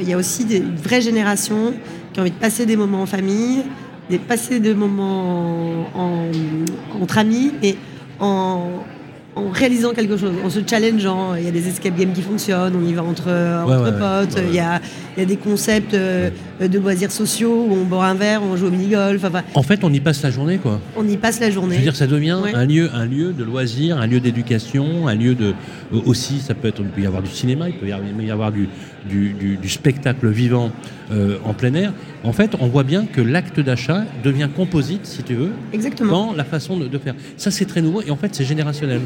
y 0.00 0.12
a 0.12 0.16
aussi 0.16 0.44
des, 0.44 0.58
une 0.58 0.76
vraie 0.76 1.00
génération 1.00 1.74
qui 2.12 2.20
a 2.20 2.22
envie 2.22 2.30
de 2.30 2.36
passer 2.36 2.66
des 2.66 2.76
moments 2.76 3.02
en 3.02 3.06
famille, 3.06 3.62
de 4.10 4.16
passer 4.18 4.60
des 4.60 4.74
moments 4.74 5.86
entre 7.00 7.18
amis 7.18 7.52
et 7.62 7.76
en, 8.20 8.84
en 9.34 9.48
réalisant 9.48 9.92
quelque 9.92 10.16
chose, 10.16 10.32
en 10.44 10.50
se 10.50 10.60
challengeant. 10.66 11.34
Il 11.36 11.44
y 11.44 11.48
a 11.48 11.50
des 11.50 11.68
escape 11.68 11.96
games 11.96 12.12
qui 12.12 12.22
fonctionnent, 12.22 12.74
on 12.76 12.86
y 12.86 12.92
va 12.92 13.02
entre, 13.02 13.24
potes, 13.24 14.38
il, 14.48 14.54
y 14.54 14.60
a, 14.60 14.80
il, 15.16 15.20
y 15.20 15.22
a, 15.22 15.26
des 15.26 15.36
concepts 15.36 15.94
euh, 15.94 16.30
de 16.60 16.78
loisirs 16.78 17.12
sociaux 17.12 17.66
où 17.68 17.74
on 17.74 17.84
boit 17.84 18.06
un 18.06 18.14
verre, 18.14 18.42
on 18.42 18.56
joue 18.56 18.66
au 18.66 18.70
mini-golf. 18.70 19.24
en 19.54 19.62
fait, 19.62 19.84
on 19.84 19.92
y 19.92 20.00
passe 20.00 20.22
la 20.22 20.30
journée, 20.30 20.58
quoi. 20.58 20.80
On 20.96 21.08
y 21.08 21.16
passe 21.16 21.40
la 21.40 21.50
journée. 21.50 21.74
Je 21.74 21.80
veux 21.80 21.84
dire, 21.84 21.96
ça 21.96 22.06
devient 22.06 22.38
un, 22.54 22.66
lieu, 22.66 22.90
un 22.92 23.06
lieu 23.06 23.32
de 23.32 23.44
loisirs, 23.44 23.98
un 23.98 24.06
lieu 24.06 24.20
d'éducation, 24.20 25.08
un 25.08 25.14
lieu 25.14 25.34
de. 25.34 25.54
Aussi, 26.04 26.40
ça 26.40 26.54
peut 26.54 26.68
être. 26.68 26.80
Il 26.80 26.88
peut 26.88 27.02
y 27.02 27.06
avoir 27.06 27.22
du 27.22 27.30
cinéma, 27.30 27.68
il 27.68 27.74
peut 27.76 27.88
y 27.88 28.30
avoir 28.30 28.52
du, 28.52 28.68
du, 29.08 29.56
du, 29.56 29.68
spectacle 29.68 30.28
vivant 30.28 30.70
euh, 31.10 31.38
en 31.44 31.54
plein 31.54 31.74
air. 31.74 31.92
En 32.24 32.32
fait, 32.32 32.54
on 32.60 32.68
voit 32.68 32.84
bien 32.84 33.06
que 33.06 33.20
l'acte 33.20 33.60
d'achat 33.60 34.04
devient 34.22 34.48
composite, 34.54 35.06
si 35.06 35.22
tu 35.22 35.34
veux, 35.34 35.50
Exactement. 35.72 36.28
dans 36.28 36.32
la 36.34 36.44
façon 36.44 36.76
de, 36.76 36.98
faire. 36.98 37.14
Ça, 37.36 37.50
c'est 37.50 37.64
très 37.64 37.82
nouveau 37.82 38.02
et 38.02 38.10
en 38.10 38.16
fait, 38.16 38.34
c'est 38.34 38.44
générationnel. 38.44 39.00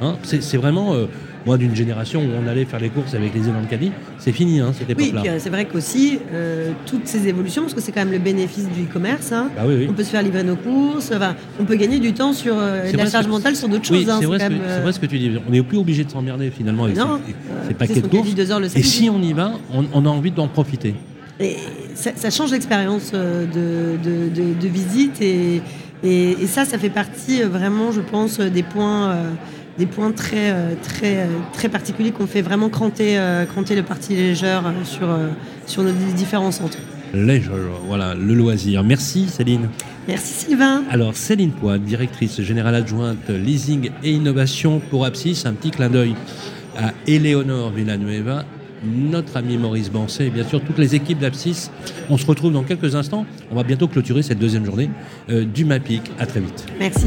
Hein, 0.00 0.16
c'est 0.22 0.56
vraiment, 0.56 0.94
euh, 0.94 1.06
moi, 1.46 1.58
d'une 1.58 1.74
génération 1.74 2.20
où 2.20 2.28
on 2.42 2.46
allait 2.46 2.64
faire 2.64 2.80
les 2.80 2.88
courses 2.88 3.14
avec 3.14 3.34
les 3.34 3.48
énormes 3.48 3.66
caddies, 3.66 3.92
c'est 4.18 4.32
fini, 4.32 4.60
hein, 4.60 4.72
cette 4.76 4.90
époque-là. 4.90 5.22
Oui, 5.22 5.28
euh, 5.28 5.36
c'est 5.38 5.50
vrai 5.50 5.66
qu'aussi, 5.66 6.18
euh, 6.32 6.72
toutes 6.86 7.06
ces 7.06 7.26
évolutions, 7.28 7.62
parce 7.62 7.74
que 7.74 7.80
c'est 7.80 7.92
quand 7.92 8.04
même 8.04 8.12
le 8.12 8.18
bénéfice 8.18 8.68
du 8.68 8.84
e-commerce, 8.84 9.32
hein, 9.32 9.50
bah 9.56 9.62
on 9.88 9.92
peut 9.92 10.04
se 10.04 10.10
faire 10.10 10.22
livrer 10.22 10.44
nos 10.44 10.56
courses, 10.56 11.12
on 11.60 11.64
peut 11.64 11.76
gagner 11.76 11.98
du 11.98 12.12
temps 12.12 12.32
sur 12.32 12.56
la 12.56 13.10
charge 13.10 13.26
mentale 13.26 13.56
sur 13.56 13.68
d'autres 13.68 13.84
choses. 13.84 14.06
c'est 14.20 14.26
vrai, 14.26 14.92
ce 14.92 15.00
que 15.00 15.06
tu 15.06 15.18
dis. 15.18 15.32
On 15.46 15.50
n'est 15.50 15.62
plus 15.62 15.78
obligé 15.78 16.04
de 16.04 16.10
s'emmerder 16.10 16.50
finalement 16.50 16.84
avec 16.84 16.96
non, 16.96 17.20
ces 17.68 17.74
paquets 17.74 18.00
de 18.00 18.06
courses. 18.06 18.28
Et 18.76 18.82
si 18.82 19.10
on 19.10 19.20
y 19.20 19.32
va, 19.32 19.52
on, 19.72 20.06
a 20.06 20.08
envie 20.08 20.30
d'en 20.30 20.48
profiter. 20.48 20.94
Et 21.40 21.56
ça, 21.94 22.30
change 22.30 22.52
l'expérience 22.52 23.12
de, 23.12 23.96
de, 24.02 24.68
visite 24.68 25.20
et, 25.20 25.60
et, 26.02 26.46
ça, 26.46 26.64
ça 26.64 26.78
fait 26.78 26.90
partie 26.90 27.42
vraiment, 27.42 27.92
je 27.92 28.00
pense, 28.00 28.38
des 28.38 28.62
points 28.62 29.16
des 29.78 29.86
points 29.86 30.12
très, 30.12 30.50
euh, 30.50 30.74
très, 30.80 31.16
euh, 31.18 31.26
très 31.52 31.68
particuliers 31.68 32.12
qu'on 32.12 32.26
fait 32.26 32.42
vraiment 32.42 32.68
cranter, 32.68 33.18
euh, 33.18 33.44
cranter 33.44 33.74
le 33.74 33.82
parti 33.82 34.14
légère 34.14 34.62
sur, 34.84 35.08
sur 35.66 35.82
nos 35.82 35.92
différents 36.14 36.52
centres. 36.52 36.78
Leisure, 37.12 37.80
voilà, 37.86 38.14
le 38.14 38.34
loisir. 38.34 38.82
Merci 38.82 39.28
Céline. 39.28 39.68
Merci 40.08 40.32
Sylvain. 40.46 40.82
Alors 40.90 41.14
Céline 41.14 41.52
Poit, 41.52 41.78
directrice 41.78 42.40
générale 42.40 42.74
adjointe 42.74 43.28
leasing 43.28 43.90
et 44.02 44.10
innovation 44.10 44.80
pour 44.90 45.04
Apsis, 45.04 45.44
un 45.46 45.52
petit 45.52 45.70
clin 45.70 45.88
d'œil 45.88 46.14
à 46.76 46.92
Eleonore 47.06 47.70
Villanueva, 47.70 48.44
notre 48.84 49.36
ami 49.36 49.56
Maurice 49.56 49.90
Bancet 49.90 50.26
et 50.26 50.30
bien 50.30 50.44
sûr 50.44 50.60
toutes 50.60 50.78
les 50.78 50.96
équipes 50.96 51.20
d'Apsis. 51.20 51.70
On 52.10 52.18
se 52.18 52.26
retrouve 52.26 52.52
dans 52.52 52.64
quelques 52.64 52.96
instants. 52.96 53.24
On 53.52 53.54
va 53.54 53.62
bientôt 53.62 53.86
clôturer 53.86 54.22
cette 54.22 54.40
deuxième 54.40 54.64
journée 54.64 54.90
du 55.28 55.64
MAPIC. 55.64 56.02
À 56.18 56.26
très 56.26 56.40
vite. 56.40 56.66
Merci. 56.80 57.06